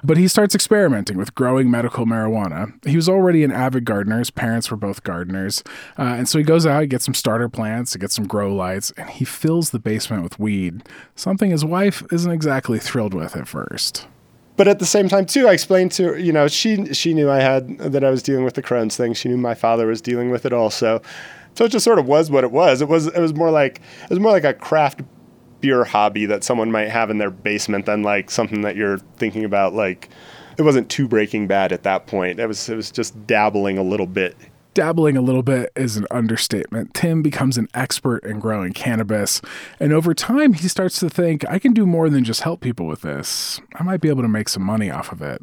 But 0.03 0.17
he 0.17 0.29
starts 0.29 0.55
experimenting 0.55 1.17
with 1.17 1.35
growing 1.35 1.71
medical 1.71 2.07
marijuana. 2.07 2.73
He 2.87 2.97
was 2.97 3.09
already 3.09 3.45
an 3.45 3.53
avid 3.53 3.85
gardener. 3.85 4.19
His 4.19 4.31
parents 4.31 4.71
were 4.71 4.77
both 4.77 5.03
gardeners. 5.03 5.63
Uh, 5.99 6.15
and 6.19 6.29
so 6.29 6.39
he 6.39 6.45
goes 6.45 6.67
out, 6.67 6.81
he 6.81 6.87
gets 6.87 7.05
some 7.05 7.15
starter 7.15 7.49
plants, 7.49 7.93
he 7.93 7.99
gets 7.99 8.15
some 8.15 8.27
grow 8.27 8.55
lights, 8.55 8.93
and 8.97 9.11
he 9.11 9.25
fills 9.25 9.71
the 9.71 9.79
basement 9.79 10.23
with 10.23 10.39
weed, 10.39 10.83
something 11.15 11.51
his 11.51 11.65
wife 11.65 12.03
isn't 12.11 12.31
exactly 12.31 12.79
thrilled 12.79 13.15
with 13.15 13.37
at 13.37 13.47
first. 13.47 14.07
But 14.57 14.69
at 14.69 14.79
the 14.79 14.87
same 14.87 15.09
time, 15.09 15.25
too, 15.25 15.49
I 15.49 15.53
explained 15.55 15.93
to 15.93 16.05
her, 16.05 16.19
you 16.19 16.33
know, 16.33 16.47
she 16.47 16.93
she 16.93 17.15
knew 17.15 17.31
I 17.31 17.41
had 17.41 17.79
that 17.79 18.05
I 18.05 18.11
was 18.11 18.23
dealing 18.23 18.45
with 18.45 18.55
the 18.55 18.63
Crohn's 18.63 18.97
thing. 18.97 19.15
She 19.15 19.29
knew 19.31 19.39
my 19.39 19.55
father 19.55 19.87
was 19.87 20.03
dealing 20.03 20.31
with 20.31 20.45
it 20.45 20.53
also, 20.53 21.01
So 21.55 21.65
it 21.65 21.71
just 21.71 21.85
sort 21.85 21.99
of 21.99 22.07
was 22.07 22.31
what 22.31 22.45
it 22.45 22.53
was. 22.53 22.83
It 22.83 22.89
was 22.89 23.07
it 23.07 23.21
was 23.21 23.35
more 23.35 23.51
like 23.51 23.81
it 24.05 24.11
was 24.11 24.21
more 24.21 24.33
like 24.33 24.45
a 24.45 24.55
craft 24.55 25.01
beer 25.61 25.85
hobby 25.85 26.27
that 26.27 26.45
someone 26.45 26.71
might 26.71 26.89
have 26.89 27.11
in 27.11 27.19
their 27.19 27.31
basement 27.31 27.87
than 27.87 28.03
like 28.03 28.31
something 28.31 28.63
that 28.63 28.77
you're 28.77 28.99
thinking 29.17 29.45
about 29.45 29.75
like 29.75 30.09
it 30.59 30.63
wasn't 30.63 30.91
too 30.91 31.09
breaking 31.09 31.47
bad 31.47 31.73
at 31.73 31.85
that 31.85 32.07
point. 32.07 32.39
It 32.39 32.47
was 32.47 32.69
it 32.69 32.77
was 32.77 32.91
just 32.91 33.27
dabbling 33.27 33.79
a 33.79 33.83
little 33.83 34.07
bit. 34.07 34.37
Dabbling 34.73 35.17
a 35.17 35.21
little 35.21 35.43
bit 35.43 35.73
is 35.75 35.97
an 35.97 36.07
understatement. 36.13 36.95
Tim 36.95 37.23
becomes 37.23 37.59
an 37.59 37.69
expert 37.75 38.25
in 38.25 38.39
growing 38.39 38.73
cannabis, 38.73 39.43
and 39.81 39.93
over 39.93 40.15
time 40.15 40.53
he 40.53 40.69
starts 40.69 41.01
to 41.01 41.09
think, 41.11 41.49
I 41.49 41.59
can 41.59 41.73
do 41.73 41.87
more 41.87 42.09
than 42.09 42.23
just 42.23 42.43
help 42.43 42.61
people 42.61 42.87
with 42.87 43.01
this. 43.01 43.61
I 43.75 43.83
might 43.83 44.01
be 44.01 44.09
able 44.09 44.23
to 44.23 44.29
make 44.29 44.49
some 44.49 44.63
money 44.63 44.91
off 44.91 45.11
of 45.11 45.23
it. 45.23 45.43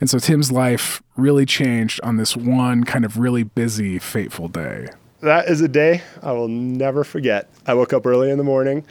And 0.00 0.10
so 0.10 0.18
Tim's 0.18 0.52
life 0.52 1.02
really 1.16 1.46
changed 1.46 2.00
on 2.02 2.16
this 2.16 2.36
one 2.36 2.84
kind 2.84 3.04
of 3.04 3.18
really 3.18 3.44
busy, 3.44 3.98
fateful 3.98 4.48
day. 4.48 4.88
That 5.20 5.48
is 5.48 5.62
a 5.62 5.68
day 5.68 6.02
I 6.22 6.32
will 6.32 6.48
never 6.48 7.04
forget. 7.04 7.48
I 7.66 7.72
woke 7.72 7.94
up 7.94 8.04
early 8.04 8.30
in 8.30 8.36
the 8.36 8.44
morning 8.44 8.84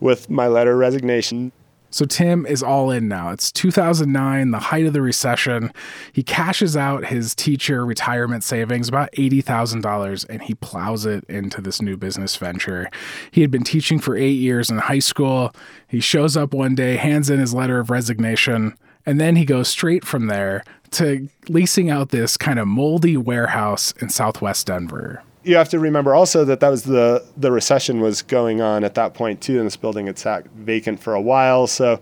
with 0.00 0.30
my 0.30 0.48
letter 0.48 0.72
of 0.72 0.78
resignation. 0.78 1.52
So 1.92 2.04
Tim 2.04 2.46
is 2.46 2.62
all 2.62 2.92
in 2.92 3.08
now. 3.08 3.30
It's 3.30 3.50
2009, 3.50 4.52
the 4.52 4.58
height 4.60 4.86
of 4.86 4.92
the 4.92 5.02
recession. 5.02 5.72
He 6.12 6.22
cashes 6.22 6.76
out 6.76 7.06
his 7.06 7.34
teacher 7.34 7.84
retirement 7.84 8.44
savings, 8.44 8.88
about 8.88 9.10
$80,000, 9.12 10.26
and 10.28 10.42
he 10.42 10.54
plows 10.54 11.04
it 11.04 11.24
into 11.24 11.60
this 11.60 11.82
new 11.82 11.96
business 11.96 12.36
venture. 12.36 12.88
He 13.32 13.40
had 13.40 13.50
been 13.50 13.64
teaching 13.64 13.98
for 13.98 14.16
eight 14.16 14.38
years 14.38 14.70
in 14.70 14.78
high 14.78 15.00
school. 15.00 15.52
He 15.88 15.98
shows 15.98 16.36
up 16.36 16.54
one 16.54 16.76
day, 16.76 16.96
hands 16.96 17.28
in 17.28 17.40
his 17.40 17.52
letter 17.52 17.80
of 17.80 17.90
resignation, 17.90 18.76
and 19.04 19.20
then 19.20 19.34
he 19.34 19.44
goes 19.44 19.68
straight 19.68 20.04
from 20.04 20.28
there 20.28 20.62
to 20.92 21.28
leasing 21.48 21.90
out 21.90 22.10
this 22.10 22.36
kind 22.36 22.60
of 22.60 22.68
moldy 22.68 23.16
warehouse 23.16 23.92
in 24.00 24.10
southwest 24.10 24.68
Denver 24.68 25.24
you 25.42 25.56
have 25.56 25.68
to 25.70 25.78
remember 25.78 26.14
also 26.14 26.44
that 26.44 26.60
that 26.60 26.68
was 26.68 26.84
the 26.84 27.24
the 27.36 27.50
recession 27.50 28.00
was 28.00 28.22
going 28.22 28.60
on 28.60 28.84
at 28.84 28.94
that 28.94 29.14
point 29.14 29.40
too, 29.40 29.58
and 29.58 29.66
this 29.66 29.76
building 29.76 30.06
had 30.06 30.18
sat 30.18 30.46
vacant 30.48 31.00
for 31.00 31.14
a 31.14 31.20
while. 31.20 31.66
So 31.66 31.98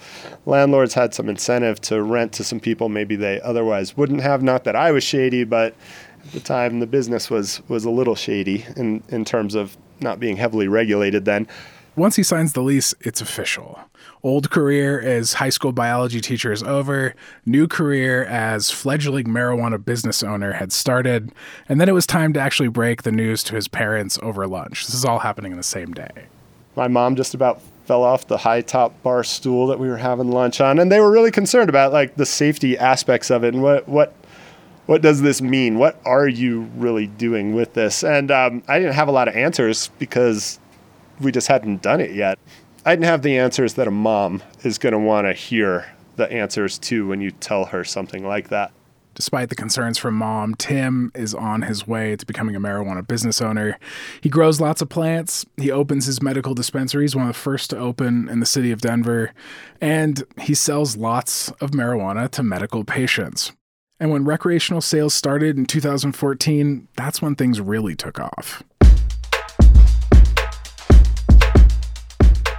landlords 0.46 0.94
had 0.94 1.14
some 1.14 1.28
incentive 1.28 1.80
to 1.82 2.02
rent 2.02 2.32
to 2.34 2.44
some 2.44 2.60
people 2.60 2.88
maybe 2.88 3.16
they 3.16 3.40
otherwise 3.40 3.96
wouldn't 3.96 4.22
have. 4.22 4.42
Not 4.42 4.64
that 4.64 4.74
I 4.74 4.90
was 4.90 5.04
shady, 5.04 5.44
but 5.44 5.74
at 6.24 6.32
the 6.32 6.40
time 6.40 6.80
the 6.80 6.86
business 6.86 7.30
was 7.30 7.62
was 7.68 7.84
a 7.84 7.90
little 7.90 8.16
shady 8.16 8.66
in 8.76 9.02
in 9.08 9.24
terms 9.24 9.54
of 9.54 9.76
not 10.00 10.18
being 10.18 10.36
heavily 10.36 10.68
regulated 10.68 11.24
then. 11.24 11.46
Once 11.98 12.14
he 12.14 12.22
signs 12.22 12.52
the 12.52 12.62
lease, 12.62 12.94
it's 13.00 13.20
official. 13.20 13.76
Old 14.22 14.50
career 14.50 15.00
as 15.00 15.32
high 15.32 15.48
school 15.48 15.72
biology 15.72 16.20
teacher 16.20 16.52
is 16.52 16.62
over. 16.62 17.12
New 17.44 17.66
career 17.66 18.24
as 18.24 18.70
fledgling 18.70 19.26
marijuana 19.26 19.84
business 19.84 20.22
owner 20.22 20.52
had 20.52 20.70
started. 20.70 21.32
And 21.68 21.80
then 21.80 21.88
it 21.88 21.92
was 21.92 22.06
time 22.06 22.32
to 22.34 22.40
actually 22.40 22.68
break 22.68 23.02
the 23.02 23.10
news 23.10 23.42
to 23.44 23.56
his 23.56 23.66
parents 23.66 24.16
over 24.22 24.46
lunch. 24.46 24.86
This 24.86 24.94
is 24.94 25.04
all 25.04 25.18
happening 25.18 25.50
in 25.50 25.58
the 25.58 25.64
same 25.64 25.92
day. 25.92 26.26
My 26.76 26.86
mom 26.86 27.16
just 27.16 27.34
about 27.34 27.60
fell 27.84 28.04
off 28.04 28.28
the 28.28 28.38
high 28.38 28.60
top 28.60 29.02
bar 29.02 29.24
stool 29.24 29.66
that 29.66 29.80
we 29.80 29.88
were 29.88 29.96
having 29.96 30.30
lunch 30.30 30.60
on 30.60 30.78
and 30.78 30.92
they 30.92 31.00
were 31.00 31.10
really 31.10 31.32
concerned 31.32 31.68
about 31.68 31.92
like 31.92 32.14
the 32.14 32.26
safety 32.26 32.78
aspects 32.78 33.28
of 33.28 33.42
it 33.42 33.54
and 33.54 33.62
what 33.62 33.88
what 33.88 34.14
what 34.86 35.02
does 35.02 35.20
this 35.20 35.42
mean? 35.42 35.78
What 35.78 36.00
are 36.06 36.28
you 36.28 36.70
really 36.76 37.08
doing 37.08 37.54
with 37.54 37.74
this? 37.74 38.04
And 38.04 38.30
um, 38.30 38.62
I 38.68 38.78
didn't 38.78 38.94
have 38.94 39.08
a 39.08 39.12
lot 39.12 39.26
of 39.26 39.34
answers 39.34 39.90
because 39.98 40.60
we 41.20 41.32
just 41.32 41.48
hadn't 41.48 41.82
done 41.82 42.00
it 42.00 42.12
yet. 42.12 42.38
I 42.84 42.92
didn't 42.92 43.06
have 43.06 43.22
the 43.22 43.38
answers 43.38 43.74
that 43.74 43.86
a 43.88 43.90
mom 43.90 44.42
is 44.62 44.78
going 44.78 44.92
to 44.92 44.98
want 44.98 45.26
to 45.26 45.32
hear 45.32 45.92
the 46.16 46.30
answers 46.32 46.78
to 46.78 47.06
when 47.06 47.20
you 47.20 47.30
tell 47.30 47.66
her 47.66 47.84
something 47.84 48.26
like 48.26 48.48
that. 48.48 48.72
Despite 49.14 49.48
the 49.48 49.56
concerns 49.56 49.98
from 49.98 50.14
mom, 50.14 50.54
Tim 50.54 51.10
is 51.12 51.34
on 51.34 51.62
his 51.62 51.88
way 51.88 52.14
to 52.14 52.24
becoming 52.24 52.54
a 52.54 52.60
marijuana 52.60 53.04
business 53.06 53.40
owner. 53.40 53.76
He 54.20 54.28
grows 54.28 54.60
lots 54.60 54.80
of 54.80 54.88
plants. 54.88 55.44
He 55.56 55.72
opens 55.72 56.06
his 56.06 56.22
medical 56.22 56.54
dispensaries, 56.54 57.16
one 57.16 57.26
of 57.26 57.34
the 57.34 57.38
first 57.38 57.70
to 57.70 57.78
open 57.78 58.28
in 58.28 58.38
the 58.38 58.46
city 58.46 58.70
of 58.70 58.80
Denver, 58.80 59.32
and 59.80 60.22
he 60.40 60.54
sells 60.54 60.96
lots 60.96 61.50
of 61.60 61.72
marijuana 61.72 62.30
to 62.30 62.44
medical 62.44 62.84
patients. 62.84 63.50
And 63.98 64.12
when 64.12 64.24
recreational 64.24 64.80
sales 64.80 65.14
started 65.14 65.56
in 65.58 65.66
2014, 65.66 66.86
that's 66.94 67.20
when 67.20 67.34
things 67.34 67.60
really 67.60 67.96
took 67.96 68.20
off. 68.20 68.62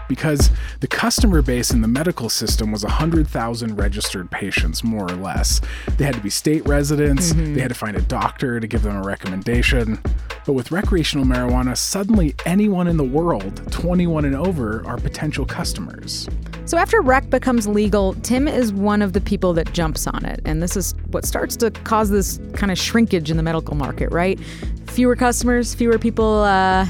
Because 0.09 0.49
the 0.81 0.87
customer 0.87 1.41
base 1.41 1.71
in 1.71 1.79
the 1.79 1.87
medical 1.87 2.27
system 2.27 2.73
was 2.73 2.83
100,000 2.83 3.77
registered 3.77 4.29
patients, 4.29 4.83
more 4.83 5.05
or 5.05 5.15
less. 5.15 5.61
They 5.95 6.03
had 6.03 6.15
to 6.15 6.21
be 6.21 6.29
state 6.29 6.67
residents, 6.67 7.31
mm-hmm. 7.31 7.53
they 7.53 7.61
had 7.61 7.69
to 7.69 7.75
find 7.75 7.95
a 7.95 8.01
doctor 8.01 8.59
to 8.59 8.67
give 8.67 8.83
them 8.83 8.97
a 8.97 9.03
recommendation. 9.03 9.99
But 10.45 10.53
with 10.53 10.71
recreational 10.71 11.25
marijuana, 11.25 11.77
suddenly 11.77 12.35
anyone 12.45 12.87
in 12.87 12.97
the 12.97 13.03
world, 13.03 13.71
21 13.71 14.25
and 14.25 14.35
over, 14.35 14.85
are 14.85 14.97
potential 14.97 15.45
customers. 15.45 16.27
So 16.65 16.77
after 16.77 17.01
rec 17.01 17.29
becomes 17.29 17.67
legal, 17.67 18.13
Tim 18.15 18.47
is 18.47 18.73
one 18.73 19.01
of 19.01 19.13
the 19.13 19.21
people 19.21 19.53
that 19.53 19.71
jumps 19.73 20.07
on 20.07 20.25
it. 20.25 20.41
And 20.45 20.61
this 20.61 20.75
is 20.75 20.95
what 21.11 21.25
starts 21.25 21.55
to 21.57 21.71
cause 21.71 22.09
this 22.09 22.39
kind 22.53 22.71
of 22.71 22.77
shrinkage 22.77 23.31
in 23.31 23.37
the 23.37 23.43
medical 23.43 23.75
market, 23.75 24.11
right? 24.11 24.39
Fewer 24.87 25.15
customers, 25.15 25.73
fewer 25.73 25.97
people, 25.97 26.41
uh, 26.41 26.87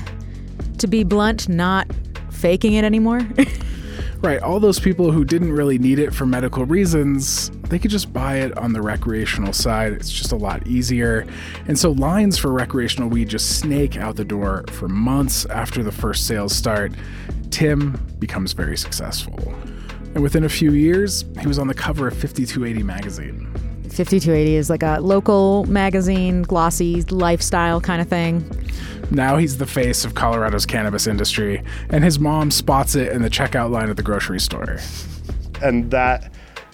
to 0.78 0.88
be 0.88 1.04
blunt, 1.04 1.50
not 1.50 1.88
faking 2.40 2.74
it 2.74 2.84
anymore. 2.84 3.22
right. 4.22 4.42
All 4.42 4.60
those 4.60 4.80
people 4.80 5.12
who 5.12 5.24
didn't 5.26 5.52
really 5.52 5.78
need 5.78 6.00
it 6.00 6.14
for 6.14 6.26
medical 6.26 6.66
reasons, 6.66 7.50
they 7.70 7.78
could 7.78 7.92
just 7.92 8.12
buy 8.12 8.38
it 8.38 8.58
on 8.58 8.74
the 8.74 8.82
recreational 8.82 9.54
side. 9.54 9.94
It's 9.94 10.12
just 10.12 10.32
a 10.32 10.36
lot 10.36 10.66
easier. 10.66 11.28
And 11.68 11.78
so 11.78 11.92
lines 11.92 12.38
for 12.38 12.52
recreational 12.52 13.10
weed 13.10 13.30
just 13.30 13.60
snake 13.60 13.98
out 13.98 14.16
the 14.16 14.26
door 14.26 14.64
for 14.70 14.88
months 14.88 15.46
after 15.46 15.84
the 15.84 15.92
first 15.92 16.26
sales 16.26 16.56
start. 16.56 16.94
Tim 17.52 18.02
becomes 18.20 18.54
very 18.54 18.78
successful. 18.78 19.38
And 20.16 20.24
within 20.24 20.44
a 20.44 20.50
few 20.50 20.72
years, 20.72 21.26
he 21.40 21.48
was 21.48 21.60
on 21.60 21.68
the 21.68 21.74
cover 21.74 22.08
of 22.08 22.14
5280 22.14 22.84
magazine. 22.84 23.69
5280 23.94 24.56
is 24.56 24.70
like 24.70 24.84
a 24.84 25.00
local 25.00 25.66
magazine, 25.66 26.44
glossy 26.44 27.02
lifestyle 27.04 27.82
kind 27.82 28.02
of 28.02 28.08
thing. 28.08 28.50
Now 29.12 29.38
he's 29.38 29.58
the 29.58 29.66
face 29.66 30.06
of 30.06 30.16
Colorado's 30.16 30.66
cannabis 30.66 31.08
industry, 31.08 31.64
and 31.90 32.04
his 32.04 32.20
mom 32.20 32.52
spots 32.52 32.96
it 32.96 33.12
in 33.12 33.22
the 33.22 33.30
checkout 33.30 33.72
line 33.72 33.90
at 33.90 33.98
the 33.98 34.04
grocery 34.04 34.40
store. 34.40 34.78
And 35.62 35.90
that 35.92 36.32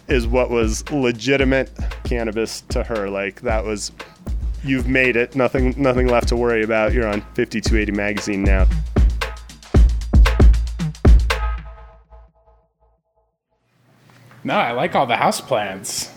is 0.08 0.28
what 0.28 0.50
was 0.50 0.90
legitimate 0.92 1.72
cannabis 2.04 2.62
to 2.70 2.84
her. 2.84 3.10
Like 3.10 3.42
that 3.42 3.64
was 3.64 3.92
you've 4.64 4.88
made 4.88 5.16
it. 5.16 5.36
Nothing 5.36 5.74
nothing 5.78 6.08
left 6.08 6.28
to 6.30 6.36
worry 6.36 6.64
about. 6.64 6.94
You're 6.94 7.08
on 7.08 7.22
5280 7.36 7.92
magazine 7.92 8.44
now. 8.44 8.68
No, 14.44 14.54
I 14.54 14.74
like 14.74 14.94
all 14.94 15.08
the 15.08 15.18
house 15.18 15.42
plants. 15.42 16.15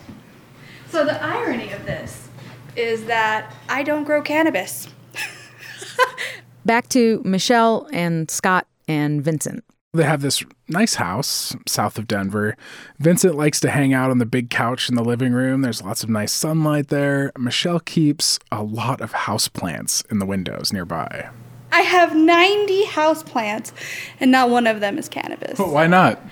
So 0.90 1.04
the 1.04 1.22
irony 1.22 1.72
of 1.72 1.84
this 1.84 2.28
is 2.76 3.04
that 3.06 3.54
I 3.68 3.82
don't 3.82 4.04
grow 4.04 4.22
cannabis. 4.22 4.88
Back 6.64 6.88
to 6.90 7.20
Michelle 7.24 7.88
and 7.92 8.30
Scott 8.30 8.66
and 8.86 9.22
Vincent. 9.22 9.64
They 9.94 10.04
have 10.04 10.20
this 10.20 10.44
nice 10.68 10.94
house 10.94 11.56
south 11.66 11.98
of 11.98 12.06
Denver. 12.06 12.56
Vincent 12.98 13.34
likes 13.34 13.58
to 13.60 13.70
hang 13.70 13.94
out 13.94 14.10
on 14.10 14.18
the 14.18 14.26
big 14.26 14.50
couch 14.50 14.88
in 14.88 14.94
the 14.94 15.04
living 15.04 15.32
room. 15.32 15.62
There's 15.62 15.82
lots 15.82 16.02
of 16.02 16.10
nice 16.10 16.32
sunlight 16.32 16.88
there. 16.88 17.32
Michelle 17.38 17.80
keeps 17.80 18.38
a 18.52 18.62
lot 18.62 19.00
of 19.00 19.12
houseplants 19.12 20.08
in 20.10 20.18
the 20.18 20.26
windows 20.26 20.72
nearby. 20.72 21.30
I 21.72 21.80
have 21.80 22.14
90 22.14 22.86
houseplants, 22.86 23.72
and 24.20 24.30
not 24.30 24.50
one 24.50 24.66
of 24.66 24.80
them 24.80 24.98
is 24.98 25.08
cannabis. 25.08 25.58
But 25.58 25.70
why 25.70 25.86
not? 25.86 26.22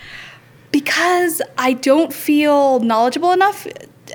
Because 0.71 1.40
I 1.57 1.75
don't 1.75 2.12
feel 2.12 2.81
knowledgeable 2.81 3.33
enough 3.33 3.66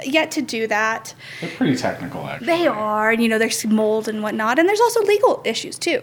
yet 0.03 0.31
to 0.31 0.41
do 0.41 0.67
that. 0.67 1.13
They're 1.39 1.49
pretty 1.51 1.75
technical, 1.75 2.25
actually. 2.25 2.47
They 2.47 2.67
are, 2.67 3.11
and 3.11 3.21
you 3.21 3.29
know, 3.29 3.37
there's 3.37 3.65
mold 3.65 4.07
and 4.07 4.23
whatnot, 4.23 4.59
and 4.59 4.67
there's 4.67 4.81
also 4.81 5.01
legal 5.03 5.41
issues 5.45 5.77
too. 5.77 6.01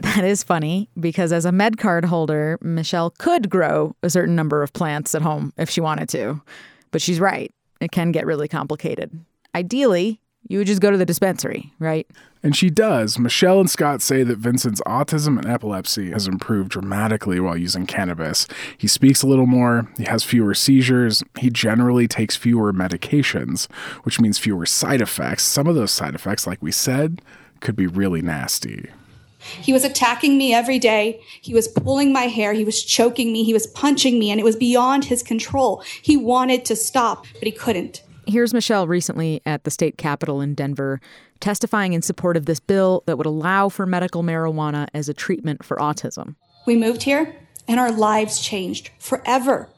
That 0.00 0.24
is 0.24 0.42
funny 0.42 0.88
because 0.98 1.32
as 1.32 1.44
a 1.44 1.52
med 1.52 1.78
card 1.78 2.04
holder, 2.04 2.58
Michelle 2.60 3.10
could 3.18 3.48
grow 3.48 3.94
a 4.02 4.10
certain 4.10 4.34
number 4.34 4.62
of 4.62 4.72
plants 4.72 5.14
at 5.14 5.22
home 5.22 5.52
if 5.56 5.70
she 5.70 5.80
wanted 5.80 6.08
to. 6.10 6.42
But 6.90 7.00
she's 7.00 7.20
right, 7.20 7.54
it 7.80 7.92
can 7.92 8.10
get 8.10 8.26
really 8.26 8.48
complicated. 8.48 9.10
Ideally, 9.54 10.20
you 10.48 10.58
would 10.58 10.66
just 10.66 10.82
go 10.82 10.90
to 10.90 10.96
the 10.96 11.06
dispensary, 11.06 11.72
right? 11.78 12.06
And 12.42 12.56
she 12.56 12.70
does. 12.70 13.18
Michelle 13.18 13.60
and 13.60 13.70
Scott 13.70 14.02
say 14.02 14.24
that 14.24 14.38
Vincent's 14.38 14.80
autism 14.82 15.38
and 15.38 15.46
epilepsy 15.46 16.10
has 16.10 16.26
improved 16.26 16.70
dramatically 16.70 17.38
while 17.38 17.56
using 17.56 17.86
cannabis. 17.86 18.48
He 18.76 18.88
speaks 18.88 19.22
a 19.22 19.28
little 19.28 19.46
more, 19.46 19.88
he 19.96 20.04
has 20.04 20.24
fewer 20.24 20.54
seizures, 20.54 21.22
he 21.38 21.50
generally 21.50 22.08
takes 22.08 22.34
fewer 22.34 22.72
medications, 22.72 23.70
which 24.02 24.20
means 24.20 24.38
fewer 24.38 24.66
side 24.66 25.00
effects. 25.00 25.44
Some 25.44 25.68
of 25.68 25.76
those 25.76 25.92
side 25.92 26.14
effects, 26.14 26.46
like 26.46 26.60
we 26.60 26.72
said, 26.72 27.22
could 27.60 27.76
be 27.76 27.86
really 27.86 28.22
nasty. 28.22 28.90
He 29.38 29.72
was 29.72 29.84
attacking 29.84 30.38
me 30.38 30.54
every 30.54 30.78
day. 30.78 31.20
He 31.40 31.54
was 31.54 31.68
pulling 31.68 32.12
my 32.12 32.24
hair. 32.24 32.52
He 32.52 32.64
was 32.64 32.82
choking 32.82 33.32
me. 33.32 33.42
He 33.42 33.52
was 33.52 33.66
punching 33.68 34.18
me, 34.18 34.30
and 34.30 34.38
it 34.38 34.44
was 34.44 34.56
beyond 34.56 35.04
his 35.04 35.22
control. 35.22 35.82
He 36.00 36.16
wanted 36.16 36.64
to 36.66 36.76
stop, 36.76 37.26
but 37.34 37.44
he 37.44 37.52
couldn't. 37.52 38.02
Here's 38.26 38.54
Michelle 38.54 38.86
recently 38.86 39.42
at 39.44 39.64
the 39.64 39.70
state 39.70 39.98
capitol 39.98 40.40
in 40.40 40.54
Denver 40.54 41.00
testifying 41.40 41.92
in 41.92 42.02
support 42.02 42.36
of 42.36 42.46
this 42.46 42.60
bill 42.60 43.02
that 43.06 43.16
would 43.16 43.26
allow 43.26 43.68
for 43.68 43.84
medical 43.84 44.22
marijuana 44.22 44.86
as 44.94 45.08
a 45.08 45.14
treatment 45.14 45.64
for 45.64 45.76
autism. 45.78 46.36
We 46.66 46.76
moved 46.76 47.02
here 47.02 47.34
and 47.68 47.80
our 47.80 47.90
lives 47.90 48.40
changed 48.40 48.90
forever. 48.98 49.68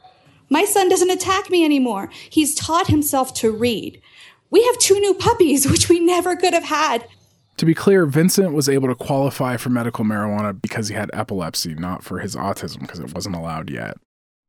My 0.49 0.65
son 0.65 0.89
doesn't 0.89 1.09
attack 1.09 1.49
me 1.49 1.65
anymore. 1.65 2.09
He's 2.29 2.53
taught 2.53 2.87
himself 2.87 3.33
to 3.35 3.51
read. 3.51 3.99
We 4.51 4.63
have 4.65 4.77
two 4.77 4.99
new 4.99 5.15
puppies, 5.15 5.67
which 5.69 5.89
we 5.89 5.99
never 5.99 6.35
could 6.35 6.53
have 6.53 6.65
had. 6.65 7.07
To 7.57 7.65
be 7.65 7.73
clear, 7.73 8.05
Vincent 8.05 8.53
was 8.53 8.67
able 8.67 8.89
to 8.89 8.95
qualify 8.95 9.57
for 9.57 9.69
medical 9.69 10.03
marijuana 10.03 10.61
because 10.61 10.89
he 10.89 10.93
had 10.93 11.09
epilepsy, 11.13 11.73
not 11.73 12.03
for 12.03 12.19
his 12.19 12.35
autism 12.35 12.81
because 12.81 12.99
it 12.99 13.13
wasn't 13.13 13.35
allowed 13.35 13.69
yet. 13.69 13.97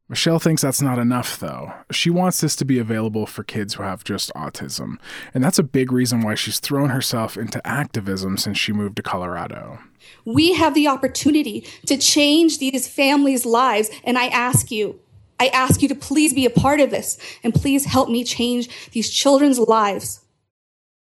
Michelle 0.08 0.38
thinks 0.38 0.62
that's 0.62 0.80
not 0.80 1.00
enough, 1.00 1.40
though. 1.40 1.72
She 1.90 2.10
wants 2.10 2.40
this 2.40 2.54
to 2.56 2.64
be 2.64 2.78
available 2.78 3.26
for 3.26 3.42
kids 3.42 3.74
who 3.74 3.82
have 3.82 4.04
just 4.04 4.32
autism. 4.34 4.98
And 5.34 5.42
that's 5.42 5.58
a 5.58 5.64
big 5.64 5.90
reason 5.90 6.20
why 6.20 6.36
she's 6.36 6.60
thrown 6.60 6.90
herself 6.90 7.36
into 7.36 7.64
activism 7.66 8.36
since 8.36 8.56
she 8.56 8.72
moved 8.72 8.96
to 8.96 9.02
Colorado. 9.02 9.80
We 10.24 10.52
have 10.52 10.74
the 10.74 10.86
opportunity 10.86 11.66
to 11.86 11.96
change 11.96 12.58
these 12.58 12.86
families' 12.86 13.44
lives, 13.44 13.90
and 14.04 14.16
I 14.16 14.26
ask 14.26 14.70
you, 14.70 15.00
I 15.40 15.48
ask 15.48 15.82
you 15.82 15.88
to 15.88 15.94
please 15.96 16.32
be 16.32 16.46
a 16.46 16.50
part 16.50 16.80
of 16.80 16.90
this 16.90 17.18
and 17.42 17.52
please 17.52 17.84
help 17.84 18.08
me 18.08 18.22
change 18.22 18.90
these 18.92 19.10
children's 19.10 19.58
lives. 19.58 20.20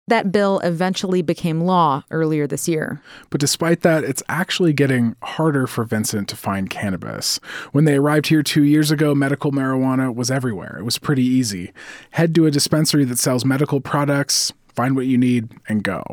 That 0.07 0.33
bill 0.33 0.59
eventually 0.59 1.21
became 1.21 1.61
law 1.61 2.03
earlier 2.11 2.45
this 2.45 2.67
year. 2.67 3.01
But 3.29 3.39
despite 3.39 3.81
that, 3.81 4.03
it's 4.03 4.21
actually 4.27 4.73
getting 4.73 5.15
harder 5.23 5.65
for 5.65 5.85
Vincent 5.85 6.27
to 6.27 6.35
find 6.35 6.69
cannabis. 6.69 7.39
When 7.71 7.85
they 7.85 7.95
arrived 7.95 8.27
here 8.27 8.43
two 8.43 8.63
years 8.63 8.91
ago, 8.91 9.15
medical 9.15 9.53
marijuana 9.53 10.13
was 10.13 10.29
everywhere. 10.29 10.75
It 10.77 10.83
was 10.83 10.97
pretty 10.97 11.23
easy. 11.23 11.71
Head 12.11 12.35
to 12.35 12.45
a 12.45 12.51
dispensary 12.51 13.05
that 13.05 13.17
sells 13.17 13.45
medical 13.45 13.79
products, 13.79 14.51
find 14.75 14.97
what 14.97 15.05
you 15.05 15.17
need, 15.17 15.53
and 15.69 15.85
go. 15.85 16.03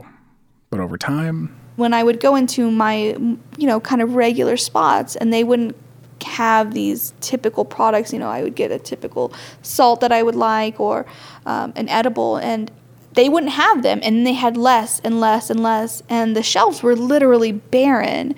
But 0.70 0.78
over 0.78 0.96
time, 0.96 1.56
when 1.74 1.92
I 1.92 2.04
would 2.04 2.20
go 2.20 2.36
into 2.36 2.70
my, 2.70 3.16
you 3.58 3.66
know, 3.66 3.80
kind 3.80 4.02
of 4.02 4.14
regular 4.14 4.56
spots 4.56 5.16
and 5.16 5.32
they 5.32 5.42
wouldn't 5.42 5.74
have 6.22 6.74
these 6.74 7.12
typical 7.20 7.64
products, 7.64 8.12
you 8.12 8.20
know, 8.20 8.28
I 8.28 8.42
would 8.42 8.54
get 8.54 8.70
a 8.70 8.78
typical 8.78 9.32
salt 9.62 10.00
that 10.02 10.12
I 10.12 10.22
would 10.22 10.36
like 10.36 10.78
or 10.78 11.06
um, 11.44 11.72
an 11.74 11.88
edible, 11.88 12.36
and 12.36 12.70
they 13.12 13.28
wouldn't 13.28 13.52
have 13.52 13.82
them 13.82 14.00
and 14.02 14.26
they 14.26 14.32
had 14.32 14.56
less 14.56 15.00
and 15.00 15.20
less 15.20 15.50
and 15.50 15.62
less 15.62 16.02
and 16.08 16.36
the 16.36 16.42
shelves 16.42 16.82
were 16.82 16.96
literally 16.96 17.52
barren. 17.52 18.34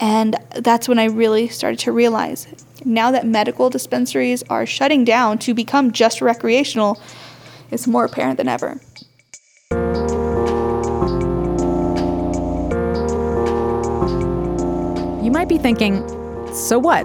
And 0.00 0.36
that's 0.56 0.88
when 0.88 0.98
i 0.98 1.04
really 1.04 1.48
started 1.48 1.78
to 1.80 1.92
realize 1.92 2.46
now 2.84 3.10
that 3.10 3.26
medical 3.26 3.70
dispensaries 3.70 4.42
are 4.50 4.66
shutting 4.66 5.04
down 5.04 5.38
to 5.38 5.54
become 5.54 5.92
just 5.92 6.20
recreational 6.20 7.00
it's 7.70 7.86
more 7.86 8.04
apparent 8.04 8.36
than 8.36 8.48
ever. 8.48 8.80
You 15.24 15.30
might 15.30 15.48
be 15.48 15.58
thinking 15.58 16.06
so 16.52 16.78
what? 16.78 17.04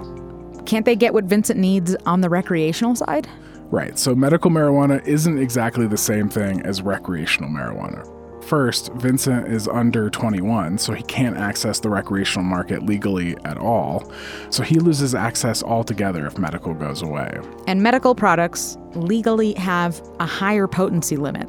Can't 0.66 0.84
they 0.84 0.94
get 0.94 1.12
what 1.12 1.24
vincent 1.24 1.58
needs 1.58 1.96
on 2.06 2.20
the 2.20 2.28
recreational 2.28 2.94
side 2.94 3.28
Right, 3.70 3.96
so 3.96 4.16
medical 4.16 4.50
marijuana 4.50 5.06
isn't 5.06 5.38
exactly 5.38 5.86
the 5.86 5.96
same 5.96 6.28
thing 6.28 6.60
as 6.62 6.82
recreational 6.82 7.50
marijuana. 7.50 8.04
First, 8.44 8.92
Vincent 8.94 9.46
is 9.46 9.68
under 9.68 10.10
21, 10.10 10.78
so 10.78 10.92
he 10.92 11.04
can't 11.04 11.36
access 11.36 11.78
the 11.78 11.88
recreational 11.88 12.44
market 12.44 12.84
legally 12.84 13.36
at 13.44 13.56
all. 13.56 14.10
So 14.50 14.64
he 14.64 14.80
loses 14.80 15.14
access 15.14 15.62
altogether 15.62 16.26
if 16.26 16.36
medical 16.36 16.74
goes 16.74 17.00
away. 17.00 17.38
And 17.68 17.80
medical 17.80 18.14
products 18.16 18.76
legally 18.94 19.54
have 19.54 20.00
a 20.18 20.26
higher 20.26 20.66
potency 20.66 21.16
limit. 21.16 21.48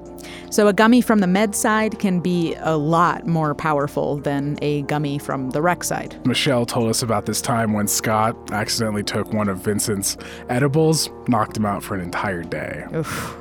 So 0.50 0.68
a 0.68 0.74
gummy 0.74 1.02
from 1.02 1.20
the 1.20 1.28
med 1.28 1.56
side 1.56 2.00
can 2.00 2.20
be 2.20 2.56
a 2.60 2.76
lot 2.78 3.26
more 3.26 3.56
powerful 3.56 4.18
than 4.18 4.58
a 4.62 4.82
gummy 4.84 5.18
from 5.18 5.52
the 5.52 5.62
rec 5.62 5.84
side. 5.84 6.20
Michelle 6.26 6.66
told 6.66 6.90
us 6.90 7.02
about 7.02 7.26
this 7.26 7.42
time 7.42 7.74
when 7.74 7.88
Scott 7.88 8.36
accidentally 8.52 9.04
took 9.04 9.32
one 9.34 9.48
of 9.48 9.60
Vincent's 9.60 10.18
edibles, 10.50 11.10
knocked 11.28 11.58
him 11.58 11.66
out 11.66 11.84
for 11.84 11.96
an 11.96 12.02
entire 12.02 12.44
day. 12.44 12.86
Oof. 12.94 13.36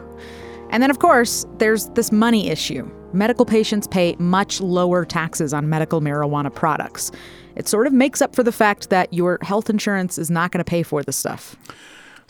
And 0.71 0.83
then, 0.83 0.91
of 0.91 1.01
course, 1.01 1.45
there's 1.59 1.89
this 1.91 2.13
money 2.13 2.49
issue. 2.49 2.89
Medical 3.13 3.45
patients 3.45 3.89
pay 3.89 4.15
much 4.21 4.61
lower 4.61 5.05
taxes 5.05 5.53
on 5.53 5.69
medical 5.69 6.01
marijuana 6.01 6.55
products. 6.55 7.11
It 7.57 7.67
sort 7.67 7.89
of 7.89 7.93
makes 7.93 8.23
up 8.23 8.37
for 8.37 8.45
the 8.45 8.53
fact 8.53 8.91
that 8.91 9.13
your 9.13 9.39
health 9.43 9.69
insurance 9.69 10.17
is 10.17 10.31
not 10.31 10.53
going 10.53 10.65
to 10.65 10.69
pay 10.69 10.85
for 10.85 11.03
the 11.03 11.13
stuff. 11.13 11.57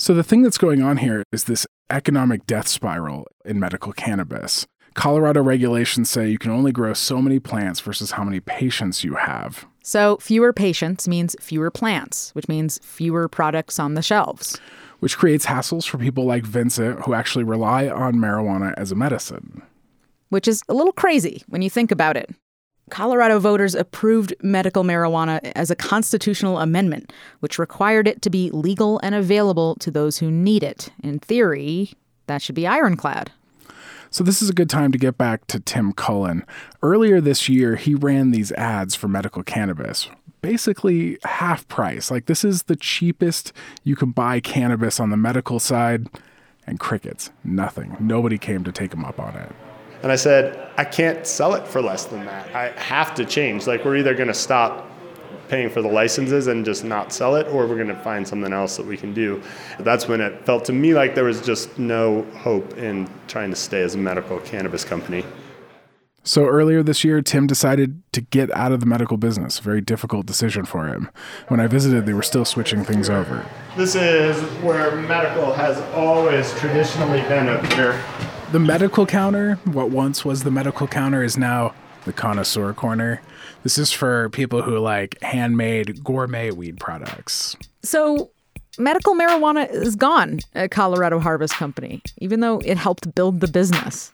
So, 0.01 0.15
the 0.15 0.23
thing 0.23 0.41
that's 0.41 0.57
going 0.57 0.81
on 0.81 0.97
here 0.97 1.23
is 1.31 1.45
this 1.45 1.67
economic 1.91 2.47
death 2.47 2.67
spiral 2.67 3.27
in 3.45 3.61
medical 3.61 3.93
cannabis. 3.93 4.67
Colorado 4.95 5.43
regulations 5.43 6.09
say 6.09 6.31
you 6.31 6.39
can 6.39 6.51
only 6.51 6.73
grow 6.73 6.95
so 6.95 7.21
many 7.21 7.39
plants 7.39 7.81
versus 7.81 8.13
how 8.13 8.25
many 8.25 8.41
patients 8.41 9.05
you 9.05 9.17
have. 9.17 9.67
So, 9.83 10.17
fewer 10.17 10.55
patients 10.55 11.07
means 11.07 11.37
fewer 11.39 11.71
plants, 11.71 12.35
which 12.35 12.49
means 12.49 12.81
fewer 12.83 13.29
products 13.29 13.79
on 13.79 13.93
the 13.93 14.01
shelves. 14.01 14.59
Which 15.01 15.19
creates 15.19 15.45
hassles 15.45 15.87
for 15.87 15.99
people 15.99 16.25
like 16.25 16.45
Vincent 16.45 17.01
who 17.01 17.13
actually 17.13 17.45
rely 17.45 17.87
on 17.87 18.15
marijuana 18.15 18.73
as 18.79 18.91
a 18.91 18.95
medicine. 18.97 19.61
Which 20.31 20.49
is 20.49 20.63
a 20.67 20.73
little 20.73 20.95
crazy 20.95 21.43
when 21.47 21.61
you 21.61 21.69
think 21.69 21.91
about 21.91 22.17
it. 22.17 22.31
Colorado 22.91 23.39
voters 23.39 23.75
approved 23.75 24.35
medical 24.43 24.85
marijuana 24.85 25.41
as 25.55 25.71
a 25.71 25.77
constitutional 25.77 26.59
amendment, 26.59 27.13
which 27.41 27.59
required 27.59 28.07
it 28.07 28.23
to 28.23 28.31
be 28.31 28.51
legal 28.51 28.99
and 29.03 29.15
available 29.15 29.77
to 29.77 29.91
those 29.91 30.19
who 30.19 30.31
need 30.31 30.63
it. 30.63 30.91
In 31.03 31.19
theory, 31.19 31.93
that 32.27 32.43
should 32.43 32.55
be 32.55 32.67
ironclad. 32.67 33.31
So, 34.13 34.25
this 34.25 34.43
is 34.43 34.51
a 34.51 34.55
good 34.55 34.69
time 34.69 34.91
to 34.91 34.99
get 34.99 35.17
back 35.17 35.47
to 35.47 35.61
Tim 35.61 35.93
Cullen. 35.93 36.45
Earlier 36.83 37.21
this 37.21 37.49
year, 37.49 37.77
he 37.77 37.95
ran 37.95 38.33
these 38.33 38.51
ads 38.53 38.97
for 38.97 39.07
medical 39.07 39.45
cannabis, 39.45 40.09
basically 40.43 41.17
half 41.23 41.67
price. 41.69 42.11
Like, 42.11 42.27
this 42.27 42.45
is 42.45 42.65
the 42.65 42.75
cheapest 42.75 43.53
you 43.85 43.95
can 43.95 44.11
buy 44.11 44.41
cannabis 44.41 44.99
on 44.99 45.11
the 45.11 45.17
medical 45.17 45.61
side, 45.61 46.09
and 46.67 46.81
crickets, 46.81 47.31
nothing. 47.45 47.97
Nobody 48.01 48.37
came 48.37 48.65
to 48.65 48.73
take 48.73 48.93
him 48.93 49.05
up 49.05 49.21
on 49.21 49.37
it. 49.37 49.53
And 50.03 50.11
I 50.11 50.17
said, 50.17 50.71
I 50.77 50.85
can't 50.85 51.27
sell 51.27 51.55
it 51.55 51.67
for 51.67 51.83
less 51.83 52.07
than 52.07 52.25
that. 52.25 52.55
I 52.55 52.69
have 52.81 53.15
to 53.17 53.25
change. 53.25 53.67
Like, 53.67 53.85
we're 53.85 53.97
either 53.97 54.15
going 54.15 54.29
to 54.29 54.35
stop 54.35 54.87
paying 55.49 55.69
for 55.69 55.83
the 55.83 55.89
licenses 55.89 56.47
and 56.47 56.65
just 56.65 56.85
not 56.85 57.13
sell 57.13 57.35
it, 57.35 57.47
or 57.49 57.67
we're 57.67 57.75
going 57.75 57.89
to 57.89 58.03
find 58.03 58.27
something 58.27 58.53
else 58.53 58.77
that 58.77 58.87
we 58.87 58.97
can 58.97 59.13
do. 59.13 59.43
That's 59.81 60.07
when 60.07 60.21
it 60.21 60.47
felt 60.47 60.65
to 60.67 60.73
me 60.73 60.95
like 60.95 61.15
there 61.15 61.25
was 61.25 61.43
just 61.43 61.79
no 61.79 62.23
hope 62.39 62.79
in 62.79 63.11
trying 63.27 63.51
to 63.51 63.57
stay 63.57 63.83
as 63.83 63.95
a 63.95 63.99
medical 63.99 64.39
cannabis 64.41 64.85
company. 64.85 65.25
So 66.23 66.47
earlier 66.47 66.83
this 66.83 67.03
year, 67.03 67.23
Tim 67.23 67.47
decided 67.47 68.03
to 68.13 68.21
get 68.21 68.51
out 68.53 68.73
of 68.73 68.81
the 68.81 68.87
medical 68.87 69.17
business. 69.17 69.59
A 69.59 69.63
very 69.63 69.81
difficult 69.81 70.27
decision 70.27 70.67
for 70.67 70.87
him. 70.87 71.11
When 71.49 71.61
I 71.61 71.67
visited, 71.67 72.07
they 72.07 72.13
were 72.13 72.23
still 72.23 72.45
switching 72.45 72.85
things 72.85 73.09
over. 73.09 73.45
This 73.77 73.95
is 73.95 74.41
where 74.63 74.95
medical 74.97 75.53
has 75.55 75.79
always 75.95 76.53
traditionally 76.59 77.23
been 77.23 77.49
up 77.49 77.65
here. 77.73 78.01
The 78.53 78.59
medical 78.59 79.07
counter, 79.07 79.61
what 79.67 79.91
once 79.91 80.25
was 80.25 80.43
the 80.43 80.51
medical 80.51 80.89
counter, 80.89 81.23
is 81.23 81.39
now 81.39 81.73
the 82.05 82.13
connoisseur 82.13 82.73
corner. 82.73 83.23
This 83.63 83.79
is 83.79 83.93
for 83.93 84.29
people 84.31 84.61
who 84.63 84.81
like 84.81 85.23
handmade 85.23 86.03
gourmet 86.03 86.51
weed 86.51 86.81
products. 86.81 87.55
So, 87.85 88.33
medical 88.77 89.15
marijuana 89.15 89.71
is 89.71 89.95
gone 89.95 90.41
at 90.53 90.73
Colorado 90.73 91.21
Harvest 91.21 91.55
Company, 91.55 92.03
even 92.19 92.41
though 92.41 92.59
it 92.65 92.77
helped 92.77 93.15
build 93.15 93.39
the 93.39 93.47
business. 93.47 94.11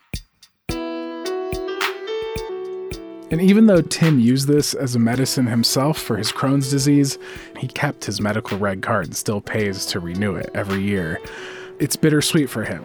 And 3.31 3.41
even 3.41 3.69
though 3.69 3.81
Tim 3.81 4.21
used 4.21 4.49
this 4.49 4.75
as 4.75 4.95
a 4.95 4.99
medicine 4.99 5.47
himself 5.47 5.97
for 5.99 6.19
his 6.19 6.31
Crohn's 6.31 6.71
disease, 6.71 7.17
he 7.57 7.69
kept 7.69 8.05
his 8.05 8.21
medical 8.21 8.59
red 8.59 8.83
card 8.83 9.07
and 9.07 9.17
still 9.17 9.41
pays 9.41 9.87
to 9.87 9.99
renew 9.99 10.35
it 10.35 10.51
every 10.53 10.83
year. 10.83 11.19
It's 11.79 11.97
bittersweet 11.97 12.51
for 12.51 12.65
him. 12.65 12.85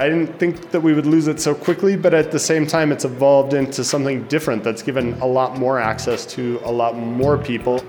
I 0.00 0.08
didn't 0.08 0.38
think 0.38 0.70
that 0.70 0.80
we 0.80 0.94
would 0.94 1.06
lose 1.06 1.26
it 1.26 1.40
so 1.40 1.56
quickly, 1.56 1.96
but 1.96 2.14
at 2.14 2.30
the 2.30 2.38
same 2.38 2.68
time, 2.68 2.92
it's 2.92 3.04
evolved 3.04 3.52
into 3.52 3.82
something 3.82 4.22
different 4.28 4.62
that's 4.62 4.80
given 4.80 5.14
a 5.14 5.26
lot 5.26 5.58
more 5.58 5.80
access 5.80 6.24
to 6.26 6.60
a 6.62 6.70
lot 6.70 6.96
more 6.96 7.36
people. 7.36 7.82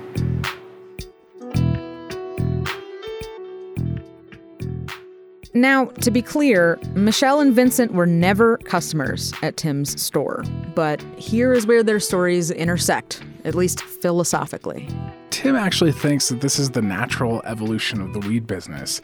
Now, 5.53 5.85
to 5.85 6.12
be 6.12 6.21
clear, 6.21 6.77
Michelle 6.93 7.39
and 7.39 7.55
Vincent 7.55 7.93
were 7.93 8.05
never 8.05 8.57
customers 8.57 9.33
at 9.41 9.57
Tim's 9.57 9.99
store, 9.99 10.43
but 10.75 11.01
here 11.17 11.53
is 11.53 11.65
where 11.65 11.81
their 11.81 11.99
stories 11.99 12.51
intersect, 12.51 13.23
at 13.45 13.55
least 13.55 13.81
philosophically. 13.81 14.88
Tim 15.31 15.55
actually 15.55 15.91
thinks 15.91 16.29
that 16.29 16.41
this 16.41 16.59
is 16.59 16.69
the 16.69 16.83
natural 16.83 17.41
evolution 17.45 17.99
of 17.99 18.13
the 18.13 18.19
weed 18.19 18.45
business. 18.45 19.01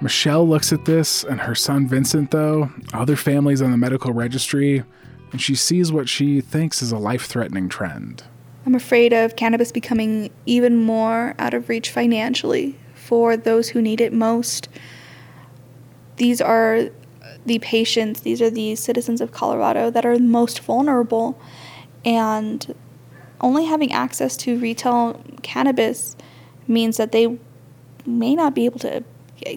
Michelle 0.00 0.48
looks 0.48 0.72
at 0.72 0.86
this 0.86 1.24
and 1.24 1.40
her 1.40 1.54
son 1.54 1.86
Vincent, 1.86 2.30
though, 2.30 2.70
other 2.94 3.16
families 3.16 3.60
on 3.60 3.70
the 3.70 3.76
medical 3.76 4.14
registry, 4.14 4.84
and 5.32 5.42
she 5.42 5.54
sees 5.54 5.92
what 5.92 6.08
she 6.08 6.40
thinks 6.40 6.80
is 6.80 6.92
a 6.92 6.98
life 6.98 7.26
threatening 7.26 7.68
trend. 7.68 8.24
I'm 8.64 8.74
afraid 8.74 9.12
of 9.12 9.36
cannabis 9.36 9.72
becoming 9.72 10.30
even 10.46 10.76
more 10.76 11.34
out 11.38 11.52
of 11.52 11.68
reach 11.68 11.90
financially 11.90 12.78
for 12.94 13.36
those 13.36 13.68
who 13.68 13.82
need 13.82 14.00
it 14.00 14.12
most. 14.12 14.68
These 16.22 16.40
are 16.40 16.88
the 17.46 17.58
patients, 17.58 18.20
these 18.20 18.40
are 18.40 18.48
the 18.48 18.76
citizens 18.76 19.20
of 19.20 19.32
Colorado 19.32 19.90
that 19.90 20.06
are 20.06 20.16
most 20.20 20.60
vulnerable. 20.60 21.36
And 22.04 22.76
only 23.40 23.64
having 23.64 23.92
access 23.92 24.36
to 24.36 24.56
retail 24.56 25.20
cannabis 25.42 26.14
means 26.68 26.96
that 26.98 27.10
they 27.10 27.40
may 28.06 28.36
not 28.36 28.54
be 28.54 28.66
able 28.66 28.78
to 28.78 29.02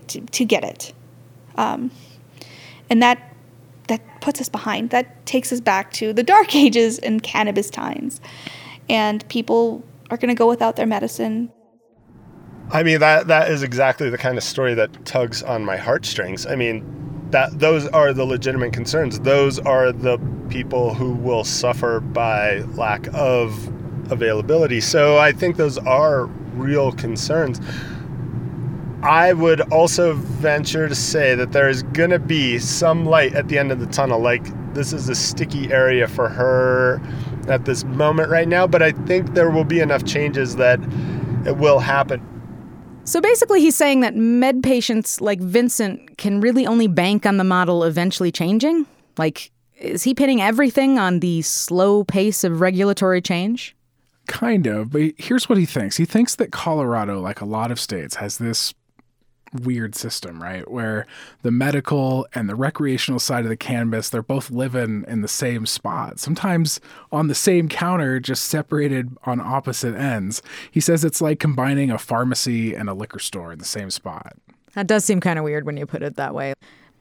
to, 0.08 0.22
to 0.22 0.44
get 0.44 0.64
it. 0.64 0.92
Um, 1.56 1.92
and 2.90 3.00
that 3.04 3.36
that 3.88 4.02
puts 4.20 4.42
us 4.42 4.50
behind. 4.50 4.90
That 4.90 5.24
takes 5.28 5.54
us 5.54 5.62
back 5.62 5.94
to 5.94 6.14
the 6.14 6.24
dark 6.24 6.56
ages 6.66 6.98
and 6.98 7.22
cannabis 7.22 7.70
times. 7.70 8.20
And 8.90 9.24
people 9.30 9.84
are 10.10 10.18
going 10.18 10.36
to 10.36 10.40
go 10.40 10.48
without 10.48 10.78
their 10.78 10.88
medicine. 10.88 11.52
I 12.72 12.84
mean 12.84 13.00
that 13.00 13.28
that 13.28 13.52
is 13.52 13.64
exactly 13.64 14.10
the 14.10 14.18
kind 14.18 14.38
of 14.38 14.44
story 14.44 14.74
that 14.74 15.06
tugs 15.06 15.44
on 15.44 15.64
my 15.64 15.78
heartstrings. 15.78 16.46
I 16.46 16.56
mean, 16.56 16.84
that 17.32 17.60
those 17.60 17.88
are 17.88 18.14
the 18.14 18.26
legitimate 18.26 18.74
concerns. 18.74 19.20
Those 19.20 19.60
are 19.60 19.92
the 19.92 20.20
people 20.50 20.94
who 20.94 21.14
will 21.14 21.44
suffer 21.44 22.00
by 22.00 22.60
lack 22.76 23.08
of 23.14 23.72
availability. 24.12 24.82
So 24.82 25.18
I 25.18 25.32
think 25.32 25.58
those 25.58 25.78
are 25.80 26.26
real 26.56 26.92
concerns. 26.92 27.60
I 29.02 29.34
would 29.34 29.62
also 29.72 30.14
venture 30.14 30.88
to 30.90 30.96
say 30.96 31.36
that 31.36 31.52
there 31.52 31.70
is 31.70 31.84
going 31.84 32.10
to 32.10 32.20
be 32.20 32.58
some 32.58 33.06
light 33.06 33.36
at 33.36 33.48
the 33.48 33.60
end 33.60 33.72
of 33.72 33.80
the 33.80 33.86
tunnel. 33.88 34.20
Like, 34.20 34.44
this 34.74 34.94
is 34.94 35.10
a 35.10 35.16
sticky 35.16 35.72
area 35.72 36.08
for 36.08 36.28
her 36.28 37.00
at 37.48 37.66
this 37.66 37.84
moment 37.84 38.30
right 38.30 38.48
now, 38.48 38.66
but 38.66 38.82
I 38.82 38.92
think 38.92 39.34
there 39.34 39.52
will 39.52 39.64
be 39.64 39.80
enough 39.80 40.06
changes 40.06 40.56
that 40.56 40.80
it 41.46 41.58
will 41.58 41.80
happen. 41.80 42.35
So 43.06 43.22
basically, 43.22 43.62
he's 43.62 43.76
saying 43.76 44.00
that 44.00 44.16
med 44.16 44.64
patients 44.64 45.22
like 45.22 45.40
Vincent 45.40 46.18
can 46.18 46.42
really 46.42 46.66
only 46.66 46.88
bank 46.88 47.28
on 47.28 47.38
the 47.38 47.44
model 47.44 47.84
eventually 47.84 48.32
changing? 48.32 48.88
Like, 49.16 49.52
is 49.80 50.02
he 50.02 50.16
pinning 50.16 50.42
everything 50.42 50.98
on 50.98 51.20
the 51.20 51.44
slow 51.44 52.04
pace 52.04 52.44
of 52.44 52.62
regulatory 52.62 53.22
change? 53.22 53.76
Kind 54.28 54.66
of, 54.66 54.90
but 54.90 55.14
here's 55.18 55.48
what 55.48 55.60
he 55.60 55.68
thinks. 55.68 55.98
He 55.98 56.06
thinks 56.06 56.36
that 56.36 56.52
Colorado, 56.52 57.22
like 57.22 57.42
a 57.42 57.46
lot 57.46 57.70
of 57.70 57.80
states, 57.80 58.16
has 58.16 58.40
this 58.40 58.74
weird 59.62 59.96
system, 59.96 60.42
right? 60.42 60.70
Where 60.70 61.06
the 61.42 61.52
medical 61.52 62.28
and 62.34 62.50
the 62.50 62.56
recreational 62.56 63.20
side 63.20 63.44
of 63.44 63.50
the 63.50 63.58
cannabis, 63.58 64.10
they're 64.10 64.22
both 64.22 64.52
living 64.52 65.06
in 65.08 65.22
the 65.22 65.28
same 65.28 65.66
spot, 65.66 66.20
sometimes 66.20 66.80
on 67.12 67.28
the 67.28 67.36
same 67.36 67.70
counter, 67.70 68.20
just 68.20 68.46
separated 68.46 69.18
on 69.26 69.40
opposite 69.40 69.96
ends. 69.96 70.42
He 70.72 70.80
says 70.80 71.04
it's 71.04 71.22
like 71.22 71.40
combining 71.40 71.92
a 71.92 71.98
pharmacy 71.98 72.74
and 72.74 72.90
a 72.90 72.94
liquor 72.94 73.20
store 73.20 73.52
in 73.52 73.60
the 73.60 73.66
same 73.66 73.90
spot. 73.90 74.34
That 74.74 74.88
does 74.88 75.06
seem 75.06 75.22
kind 75.22 75.40
of 75.40 75.46
weird 75.46 75.66
when 75.66 75.78
you 75.78 75.86
put 75.86 76.04
it 76.04 76.18
that 76.18 76.36
way. 76.36 76.54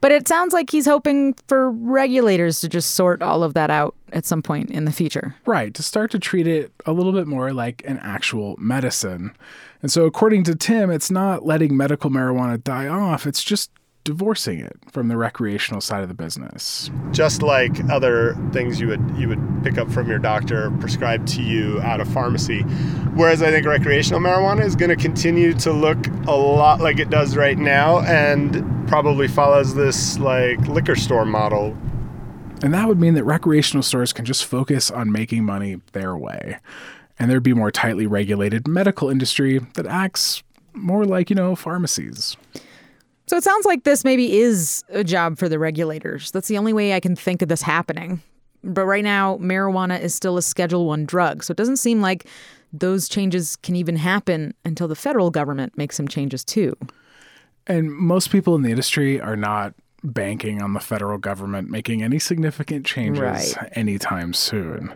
But 0.04 0.12
it 0.12 0.28
sounds 0.28 0.52
like 0.52 0.68
he's 0.68 0.84
hoping 0.84 1.32
for 1.46 1.70
regulators 1.70 2.60
to 2.60 2.68
just 2.68 2.90
sort 2.90 3.22
all 3.22 3.42
of 3.42 3.54
that 3.54 3.70
out 3.70 3.94
at 4.12 4.26
some 4.26 4.42
point 4.42 4.70
in 4.70 4.84
the 4.84 4.92
future. 4.92 5.34
Right, 5.46 5.72
to 5.72 5.82
start 5.82 6.10
to 6.10 6.18
treat 6.18 6.46
it 6.46 6.70
a 6.84 6.92
little 6.92 7.10
bit 7.10 7.26
more 7.26 7.54
like 7.54 7.82
an 7.86 7.98
actual 8.00 8.54
medicine. 8.58 9.34
And 9.80 9.90
so, 9.90 10.04
according 10.04 10.44
to 10.44 10.54
Tim, 10.54 10.90
it's 10.90 11.10
not 11.10 11.46
letting 11.46 11.74
medical 11.74 12.10
marijuana 12.10 12.62
die 12.62 12.86
off, 12.86 13.26
it's 13.26 13.42
just 13.42 13.70
divorcing 14.04 14.60
it 14.60 14.76
from 14.92 15.08
the 15.08 15.16
recreational 15.16 15.80
side 15.80 16.02
of 16.02 16.08
the 16.08 16.14
business. 16.14 16.90
Just 17.10 17.42
like 17.42 17.82
other 17.90 18.36
things 18.52 18.78
you 18.78 18.86
would 18.88 19.02
you 19.16 19.28
would 19.28 19.64
pick 19.64 19.78
up 19.78 19.90
from 19.90 20.08
your 20.08 20.18
doctor 20.18 20.70
prescribed 20.78 21.26
to 21.28 21.42
you 21.42 21.80
at 21.80 22.00
a 22.00 22.04
pharmacy. 22.04 22.60
Whereas 23.14 23.42
I 23.42 23.50
think 23.50 23.66
recreational 23.66 24.20
marijuana 24.20 24.64
is 24.64 24.76
going 24.76 24.90
to 24.90 24.96
continue 24.96 25.54
to 25.54 25.72
look 25.72 26.06
a 26.26 26.36
lot 26.36 26.80
like 26.80 26.98
it 26.98 27.10
does 27.10 27.36
right 27.36 27.58
now 27.58 28.00
and 28.00 28.86
probably 28.86 29.26
follows 29.26 29.74
this 29.74 30.18
like 30.18 30.60
liquor 30.68 30.96
store 30.96 31.24
model. 31.24 31.76
And 32.62 32.72
that 32.72 32.86
would 32.86 33.00
mean 33.00 33.14
that 33.14 33.24
recreational 33.24 33.82
stores 33.82 34.12
can 34.12 34.24
just 34.24 34.44
focus 34.44 34.90
on 34.90 35.10
making 35.10 35.44
money 35.44 35.80
their 35.92 36.16
way. 36.16 36.58
And 37.18 37.30
there'd 37.30 37.42
be 37.42 37.54
more 37.54 37.70
tightly 37.70 38.06
regulated 38.06 38.68
medical 38.68 39.08
industry 39.08 39.60
that 39.74 39.86
acts 39.86 40.42
more 40.72 41.04
like, 41.04 41.30
you 41.30 41.36
know, 41.36 41.54
pharmacies. 41.56 42.36
So 43.26 43.36
it 43.36 43.44
sounds 43.44 43.64
like 43.64 43.84
this 43.84 44.04
maybe 44.04 44.38
is 44.38 44.84
a 44.90 45.02
job 45.02 45.38
for 45.38 45.48
the 45.48 45.58
regulators. 45.58 46.30
That's 46.30 46.48
the 46.48 46.58
only 46.58 46.72
way 46.72 46.92
I 46.94 47.00
can 47.00 47.16
think 47.16 47.40
of 47.42 47.48
this 47.48 47.62
happening. 47.62 48.20
But 48.62 48.86
right 48.86 49.04
now, 49.04 49.36
marijuana 49.38 50.00
is 50.00 50.14
still 50.14 50.36
a 50.36 50.42
Schedule 50.42 50.86
1 50.86 51.04
drug, 51.06 51.42
so 51.44 51.52
it 51.52 51.56
doesn't 51.56 51.76
seem 51.76 52.00
like 52.00 52.26
those 52.72 53.08
changes 53.08 53.56
can 53.56 53.76
even 53.76 53.96
happen 53.96 54.52
until 54.64 54.88
the 54.88 54.96
federal 54.96 55.30
government 55.30 55.76
makes 55.78 55.96
some 55.96 56.08
changes 56.08 56.44
too. 56.44 56.76
And 57.66 57.92
most 57.92 58.30
people 58.30 58.54
in 58.56 58.62
the 58.62 58.70
industry 58.70 59.20
are 59.20 59.36
not 59.36 59.74
banking 60.02 60.60
on 60.60 60.74
the 60.74 60.80
federal 60.80 61.16
government 61.18 61.70
making 61.70 62.02
any 62.02 62.18
significant 62.18 62.84
changes 62.84 63.20
Right. 63.20 63.54
anytime 63.72 64.34
soon. 64.34 64.92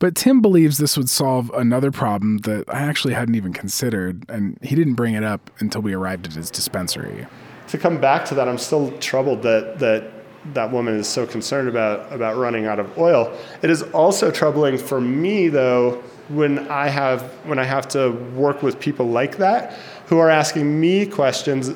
But 0.00 0.16
Tim 0.16 0.40
believes 0.40 0.78
this 0.78 0.96
would 0.96 1.10
solve 1.10 1.50
another 1.54 1.92
problem 1.92 2.38
that 2.38 2.64
I 2.68 2.80
actually 2.80 3.12
hadn't 3.14 3.34
even 3.34 3.52
considered, 3.52 4.24
and 4.30 4.58
he 4.62 4.74
didn't 4.74 4.94
bring 4.94 5.14
it 5.14 5.22
up 5.22 5.50
until 5.60 5.82
we 5.82 5.92
arrived 5.92 6.26
at 6.26 6.32
his 6.32 6.50
dispensary. 6.50 7.26
To 7.68 7.78
come 7.78 8.00
back 8.00 8.24
to 8.24 8.34
that, 8.34 8.48
I'm 8.48 8.58
still 8.58 8.90
troubled 8.98 9.42
that 9.42 9.78
that 9.78 10.10
that 10.54 10.72
woman 10.72 10.96
is 10.96 11.06
so 11.06 11.26
concerned 11.26 11.68
about 11.68 12.10
about 12.12 12.38
running 12.38 12.64
out 12.64 12.80
of 12.80 12.98
oil. 12.98 13.30
It 13.62 13.68
is 13.68 13.82
also 13.92 14.30
troubling 14.30 14.78
for 14.78 15.00
me 15.00 15.48
though 15.48 16.02
when 16.30 16.66
I 16.70 16.88
have 16.88 17.22
when 17.44 17.58
I 17.58 17.64
have 17.64 17.86
to 17.88 18.12
work 18.34 18.62
with 18.62 18.80
people 18.80 19.06
like 19.06 19.36
that 19.36 19.76
who 20.06 20.18
are 20.18 20.30
asking 20.30 20.80
me 20.80 21.04
questions 21.04 21.72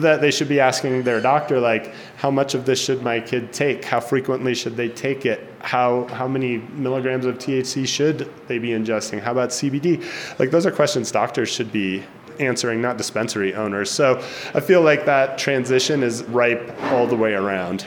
that 0.00 0.20
they 0.20 0.30
should 0.30 0.48
be 0.48 0.60
asking 0.60 1.02
their 1.02 1.20
doctor 1.20 1.60
like 1.60 1.94
how 2.16 2.30
much 2.30 2.54
of 2.54 2.66
this 2.66 2.82
should 2.82 3.02
my 3.02 3.20
kid 3.20 3.52
take? 3.52 3.84
How 3.84 4.00
frequently 4.00 4.54
should 4.54 4.76
they 4.76 4.88
take 4.88 5.26
it? 5.26 5.46
How 5.60 6.06
how 6.08 6.28
many 6.28 6.58
milligrams 6.58 7.26
of 7.26 7.38
THC 7.38 7.86
should 7.86 8.30
they 8.48 8.58
be 8.58 8.68
ingesting? 8.68 9.20
How 9.20 9.32
about 9.32 9.50
CBD 9.50 10.04
like 10.38 10.50
those 10.50 10.66
are 10.66 10.70
questions 10.70 11.10
doctors 11.10 11.48
should 11.48 11.72
be 11.72 12.02
answering 12.40 12.80
not 12.80 12.96
dispensary 12.96 13.54
owners. 13.54 13.90
So 13.90 14.16
i 14.54 14.60
feel 14.60 14.82
like 14.82 15.06
that 15.06 15.38
transition 15.38 16.02
is 16.02 16.24
ripe 16.24 16.74
all 16.92 17.06
the 17.06 17.16
way 17.16 17.34
around. 17.34 17.86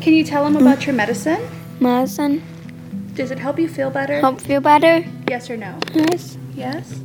Can 0.00 0.14
you 0.14 0.22
tell 0.22 0.44
them 0.44 0.56
about 0.56 0.86
your 0.86 0.94
medicine? 0.94 1.44
Medicine. 1.80 2.42
Does 3.16 3.30
it 3.30 3.38
help 3.38 3.58
you 3.58 3.66
feel 3.66 3.88
better? 3.88 4.20
Help 4.20 4.42
feel 4.42 4.60
better? 4.60 5.02
Yes 5.26 5.48
or 5.48 5.56
no? 5.56 5.78
Yes. 5.94 6.36
Yes. 6.54 7.00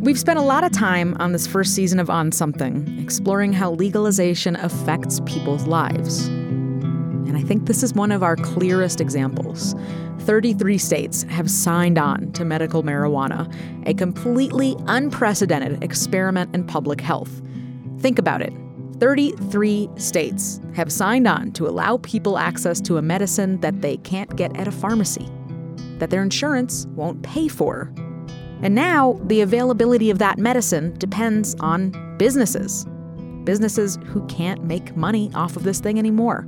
We've 0.00 0.18
spent 0.18 0.38
a 0.38 0.42
lot 0.42 0.62
of 0.62 0.72
time 0.72 1.16
on 1.18 1.32
this 1.32 1.46
first 1.46 1.74
season 1.74 1.98
of 1.98 2.10
On 2.10 2.30
Something, 2.30 2.98
exploring 3.02 3.54
how 3.54 3.70
legalization 3.70 4.56
affects 4.56 5.20
people's 5.20 5.66
lives. 5.66 6.26
And 6.26 7.34
I 7.34 7.40
think 7.40 7.64
this 7.64 7.82
is 7.82 7.94
one 7.94 8.12
of 8.12 8.22
our 8.22 8.36
clearest 8.36 9.00
examples. 9.00 9.74
33 10.18 10.76
states 10.76 11.22
have 11.30 11.50
signed 11.50 11.96
on 11.96 12.30
to 12.32 12.44
medical 12.44 12.82
marijuana, 12.82 13.50
a 13.88 13.94
completely 13.94 14.76
unprecedented 14.86 15.82
experiment 15.82 16.54
in 16.54 16.64
public 16.64 17.00
health. 17.00 17.40
Think 18.00 18.18
about 18.18 18.42
it 18.42 18.52
33 19.02 19.90
states 19.96 20.60
have 20.74 20.92
signed 20.92 21.26
on 21.26 21.50
to 21.50 21.66
allow 21.66 21.96
people 21.96 22.38
access 22.38 22.80
to 22.80 22.98
a 22.98 23.02
medicine 23.02 23.60
that 23.60 23.82
they 23.82 23.96
can't 23.96 24.36
get 24.36 24.56
at 24.56 24.68
a 24.68 24.70
pharmacy, 24.70 25.28
that 25.98 26.08
their 26.08 26.22
insurance 26.22 26.86
won't 26.94 27.20
pay 27.24 27.48
for. 27.48 27.92
And 28.62 28.76
now 28.76 29.18
the 29.24 29.40
availability 29.40 30.08
of 30.08 30.20
that 30.20 30.38
medicine 30.38 30.96
depends 30.98 31.56
on 31.58 31.90
businesses. 32.16 32.86
Businesses 33.42 33.98
who 34.06 34.24
can't 34.28 34.62
make 34.62 34.96
money 34.96 35.32
off 35.34 35.56
of 35.56 35.64
this 35.64 35.80
thing 35.80 35.98
anymore. 35.98 36.46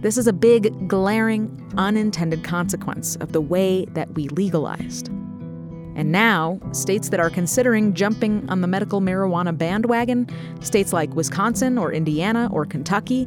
This 0.00 0.16
is 0.16 0.26
a 0.26 0.32
big, 0.32 0.88
glaring, 0.88 1.62
unintended 1.76 2.42
consequence 2.42 3.16
of 3.16 3.32
the 3.32 3.42
way 3.42 3.84
that 3.90 4.14
we 4.14 4.28
legalized. 4.28 5.10
And 5.96 6.12
now, 6.12 6.60
states 6.72 7.08
that 7.08 7.20
are 7.20 7.30
considering 7.30 7.94
jumping 7.94 8.46
on 8.50 8.60
the 8.60 8.66
medical 8.66 9.00
marijuana 9.00 9.56
bandwagon, 9.56 10.28
states 10.60 10.92
like 10.92 11.14
Wisconsin 11.14 11.78
or 11.78 11.90
Indiana 11.90 12.50
or 12.52 12.66
Kentucky, 12.66 13.26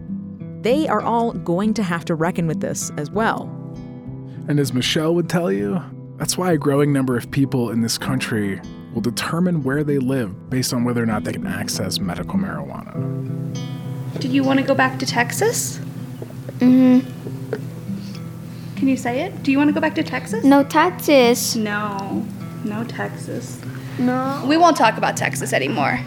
they 0.61 0.87
are 0.87 1.01
all 1.01 1.33
going 1.33 1.73
to 1.73 1.83
have 1.83 2.05
to 2.05 2.15
reckon 2.15 2.45
with 2.45 2.61
this 2.61 2.91
as 2.95 3.09
well. 3.09 3.49
And 4.47 4.59
as 4.59 4.71
Michelle 4.71 5.15
would 5.15 5.29
tell 5.29 5.51
you, 5.51 5.81
that's 6.17 6.37
why 6.37 6.51
a 6.51 6.57
growing 6.57 6.93
number 6.93 7.17
of 7.17 7.31
people 7.31 7.71
in 7.71 7.81
this 7.81 7.97
country 7.97 8.61
will 8.93 9.01
determine 9.01 9.63
where 9.63 9.83
they 9.83 9.97
live 9.97 10.49
based 10.49 10.71
on 10.71 10.83
whether 10.83 11.01
or 11.01 11.07
not 11.07 11.23
they 11.23 11.33
can 11.33 11.47
access 11.47 11.99
medical 11.99 12.37
marijuana. 12.37 12.93
Did 14.19 14.31
you 14.31 14.43
want 14.43 14.59
to 14.59 14.65
go 14.65 14.75
back 14.75 14.99
to 14.99 15.07
Texas? 15.07 15.79
Mm-hmm. 16.59 16.99
Can 18.75 18.87
you 18.87 18.97
say 18.97 19.21
it? 19.21 19.43
Do 19.43 19.51
you 19.51 19.57
want 19.57 19.69
to 19.69 19.73
go 19.73 19.81
back 19.81 19.95
to 19.95 20.03
Texas? 20.03 20.43
No 20.43 20.63
Texas. 20.63 21.55
No. 21.55 22.25
No 22.63 22.83
Texas. 22.83 23.61
No. 23.97 24.43
We 24.47 24.57
won't 24.57 24.77
talk 24.77 24.97
about 24.97 25.17
Texas 25.17 25.53
anymore. 25.53 25.99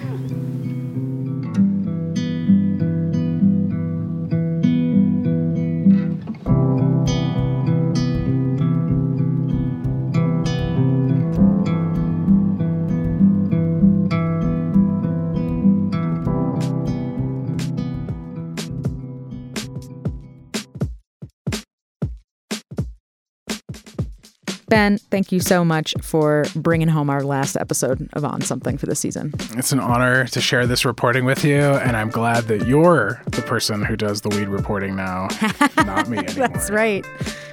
Ben, 24.72 24.96
thank 24.96 25.30
you 25.30 25.38
so 25.38 25.66
much 25.66 25.94
for 26.00 26.46
bringing 26.56 26.88
home 26.88 27.10
our 27.10 27.22
last 27.22 27.58
episode 27.58 28.08
of 28.14 28.24
On 28.24 28.40
Something 28.40 28.78
for 28.78 28.86
the 28.86 28.94
season. 28.94 29.34
It's 29.50 29.70
an 29.70 29.78
honor 29.78 30.26
to 30.28 30.40
share 30.40 30.66
this 30.66 30.86
reporting 30.86 31.26
with 31.26 31.44
you, 31.44 31.60
and 31.60 31.94
I'm 31.94 32.08
glad 32.08 32.44
that 32.44 32.66
you're 32.66 33.20
the 33.26 33.42
person 33.42 33.84
who 33.84 33.96
does 33.96 34.22
the 34.22 34.30
weed 34.30 34.48
reporting 34.48 34.96
now, 34.96 35.28
not 35.76 36.08
me 36.08 36.16
anymore. 36.16 36.48
That's 36.48 36.70
right. 36.70 37.04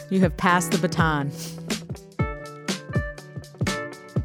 You 0.09 0.21
have 0.21 0.37
passed 0.37 0.71
the 0.71 0.77
baton. 0.77 1.29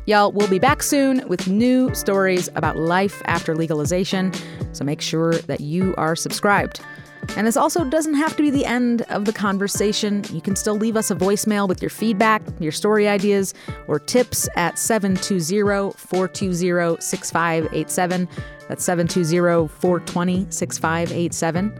Y'all, 0.07 0.31
we'll 0.31 0.47
be 0.47 0.61
back 0.61 0.81
soon 0.81 1.29
with 1.29 1.49
new 1.49 1.93
stories 1.97 2.49
about 2.55 2.77
life 2.77 3.23
after 3.25 3.57
legalization, 3.57 4.33
so 4.71 4.85
make 4.85 5.01
sure 5.01 5.33
that 5.33 5.61
you 5.61 5.97
are 5.99 6.15
subscribed. 6.15 6.79
And 7.37 7.47
this 7.47 7.57
also 7.57 7.85
doesn't 7.85 8.15
have 8.15 8.37
to 8.37 8.43
be 8.43 8.51
the 8.51 8.65
end 8.65 9.03
of 9.03 9.25
the 9.25 9.33
conversation. 9.33 10.25
You 10.31 10.41
can 10.41 10.57
still 10.57 10.77
leave 10.77 10.97
us 10.97 11.11
a 11.11 11.15
voicemail 11.15 11.69
with 11.69 11.83
your 11.83 11.91
feedback, 11.91 12.43
your 12.61 12.73
story 12.73 13.09
ideas, 13.09 13.55
or 13.89 13.99
tips 13.99 14.49
at 14.57 14.79
720 14.79 15.93
420 15.97 17.01
6587. 17.01 18.29
That's 18.69 18.85
720 18.85 19.69
420 19.69 20.47
6587. 20.51 21.79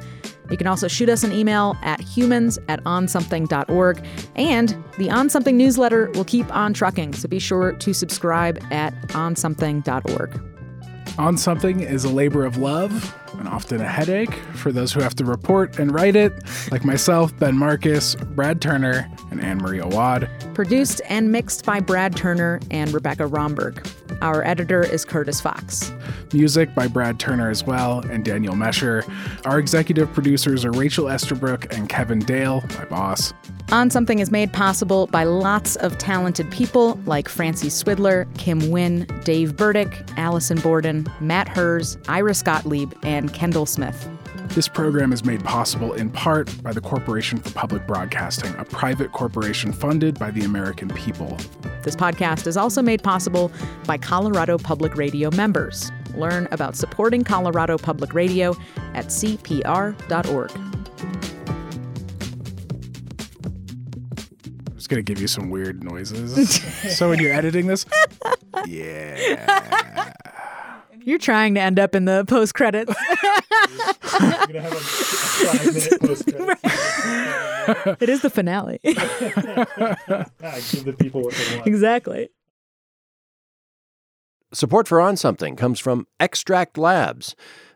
You 0.51 0.57
can 0.57 0.67
also 0.67 0.89
shoot 0.89 1.09
us 1.09 1.25
an 1.25 1.33
email 1.33 1.77
at 1.83 2.01
humans 2.01 2.59
at 2.69 2.83
onsomething.org. 2.85 4.07
And 4.37 4.85
the 4.99 5.11
On 5.11 5.31
Something 5.31 5.57
newsletter 5.57 6.11
will 6.15 6.25
keep 6.25 6.55
on 6.55 6.75
trucking, 6.75 7.15
so 7.15 7.29
be 7.29 7.39
sure 7.39 7.73
to 7.73 7.95
subscribe 7.95 8.63
at 8.71 8.95
onsomething.org. 9.09 10.54
On 11.17 11.37
Something 11.37 11.81
is 11.81 12.05
a 12.05 12.09
labor 12.09 12.45
of 12.45 12.57
love 12.57 13.17
and 13.39 13.47
often 13.47 13.81
a 13.81 13.89
headache 13.89 14.35
for 14.55 14.73
those 14.73 14.93
who 14.93 15.01
have 15.01 15.15
to 15.15 15.25
report 15.25 15.79
and 15.79 15.95
write 15.95 16.17
it, 16.17 16.33
like 16.73 16.85
myself, 16.85 17.37
Ben 17.39 17.57
Markus, 17.57 18.17
Brad 18.17 18.61
Turner, 18.61 19.09
and 19.31 19.41
Anne 19.41 19.59
Marie 19.59 19.79
Awad. 19.79 20.29
Produced 20.55 21.01
and 21.09 21.31
mixed 21.31 21.65
by 21.65 21.79
Brad 21.79 22.17
Turner 22.17 22.59
and 22.73 22.93
Rebecca 22.93 23.29
Romberg. 23.29 23.87
Our 24.23 24.45
editor 24.45 24.83
is 24.83 25.05
Curtis 25.05 25.41
Fox. 25.41 25.93
Music 26.33 26.75
by 26.75 26.89
Brad 26.89 27.21
Turner 27.21 27.49
as 27.49 27.63
well 27.63 28.01
and 28.11 28.25
Daniel 28.25 28.55
Mesher. 28.55 29.09
Our 29.47 29.61
executive 29.61 30.13
producers 30.13 30.65
are 30.65 30.73
Rachel 30.73 31.09
Estabrook 31.09 31.73
and 31.73 31.89
Kevin 31.89 32.19
Dale, 32.19 32.65
my 32.77 32.87
boss. 32.87 33.33
On 33.73 33.91
Something 33.91 34.19
is 34.19 34.31
made 34.31 34.53
possible 34.53 35.07
by 35.09 35.25
lots 35.25 35.75
of 35.77 35.99
talented 35.99 36.51
people 36.51 37.01
like 37.07 37.29
Francie 37.29 37.69
Swidler, 37.69 38.33
Kim 38.39 38.71
Wynn, 38.71 39.07
Dave 39.25 39.57
Burdick, 39.57 40.05
Allison 40.17 40.61
Borden, 40.61 41.07
Matt 41.21 41.49
Hers, 41.49 41.97
Ira 42.09 42.35
Gottlieb, 42.45 42.93
and 43.03 43.33
Kendall 43.33 43.67
Smith. 43.67 44.09
This 44.51 44.69
program 44.69 45.13
is 45.13 45.25
made 45.25 45.43
possible 45.43 45.95
in 45.95 46.11
part 46.11 46.63
by 46.63 46.73
the 46.73 46.81
Corporation 46.81 47.39
for 47.39 47.51
Public 47.51 47.87
Broadcasting, 47.87 48.55
a 48.57 48.65
private 48.65 49.11
corporation 49.11 49.73
funded 49.73 50.19
by 50.19 50.31
the 50.31 50.45
American 50.45 50.89
people. 50.91 51.37
This 51.83 51.97
podcast 51.97 52.47
is 52.47 52.57
also 52.57 52.81
made 52.81 53.03
possible 53.03 53.51
by 53.87 53.99
Colorado 53.99 54.59
Public 54.59 54.97
Radio 54.97 55.31
members. 55.33 55.91
Learn 56.15 56.47
about 56.53 56.77
supporting 56.77 57.25
Colorado 57.25 57.79
Public 57.79 58.15
Radio 58.15 58.55
at 58.95 59.07
cpr.org. 59.07 60.53
I'm 64.95 65.01
just 65.01 65.07
going 65.07 65.07
to 65.07 65.13
give 65.13 65.21
you 65.21 65.29
some 65.29 65.51
weird 65.51 65.83
noises. 65.83 66.55
so 66.97 67.09
when 67.09 67.19
you're 67.19 67.33
editing 67.33 67.67
this, 67.67 67.85
yeah. 68.67 70.13
You're 71.03 71.19
trying 71.19 71.55
to 71.55 71.61
end 71.61 71.79
up 71.81 71.95
in 71.97 72.05
the 72.05 72.25
post 72.27 72.55
credits. 72.55 72.95
it 78.01 78.09
is 78.09 78.23
the 78.23 78.31
finale. 78.31 78.79
Ah, 80.47 80.61
give 80.71 80.85
the 80.85 80.93
people 80.93 81.23
what 81.23 81.33
they 81.35 81.57
want. 81.57 81.67
exactly. 81.67 82.29
Support 84.53 84.87
for 84.87 85.01
On 85.01 85.17
Something 85.17 85.57
comes 85.57 85.81
from 85.81 86.07
Extract 86.21 86.77
Labs. 86.77 87.35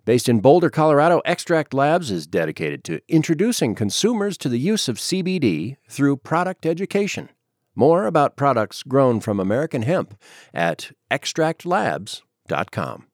Based 0.08 0.26
in 0.26 0.40
Boulder, 0.40 0.70
Colorado, 0.70 1.20
Extract 1.26 1.74
Labs 1.74 2.10
is 2.10 2.26
dedicated 2.26 2.82
to 2.84 3.02
introducing 3.08 3.74
consumers 3.74 4.38
to 4.38 4.48
the 4.48 4.58
use 4.58 4.88
of 4.88 4.96
CBD 4.96 5.76
through 5.86 6.16
product 6.16 6.64
education. 6.64 7.28
More 7.74 8.06
about 8.06 8.34
products 8.34 8.82
grown 8.82 9.20
from 9.20 9.38
American 9.38 9.82
hemp 9.82 10.18
at 10.54 10.92
extractlabs.com. 11.10 13.06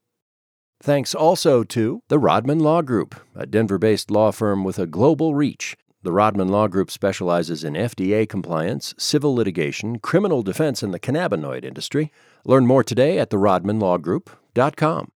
Thanks 0.80 1.16
also 1.16 1.64
to 1.64 2.00
the 2.06 2.20
Rodman 2.20 2.60
Law 2.60 2.80
Group, 2.80 3.16
a 3.34 3.44
Denver 3.44 3.78
based 3.78 4.08
law 4.08 4.30
firm 4.30 4.62
with 4.62 4.78
a 4.78 4.86
global 4.86 5.34
reach. 5.34 5.76
The 6.04 6.12
Rodman 6.12 6.46
Law 6.46 6.68
Group 6.68 6.92
specializes 6.92 7.64
in 7.64 7.74
FDA 7.74 8.28
compliance, 8.28 8.94
civil 8.98 9.34
litigation, 9.34 9.98
criminal 9.98 10.44
defense, 10.44 10.80
and 10.80 10.94
the 10.94 11.00
cannabinoid 11.00 11.64
industry. 11.64 12.12
Learn 12.44 12.68
more 12.68 12.84
today 12.84 13.18
at 13.18 13.30
therodmanlawgroup.com. 13.30 15.10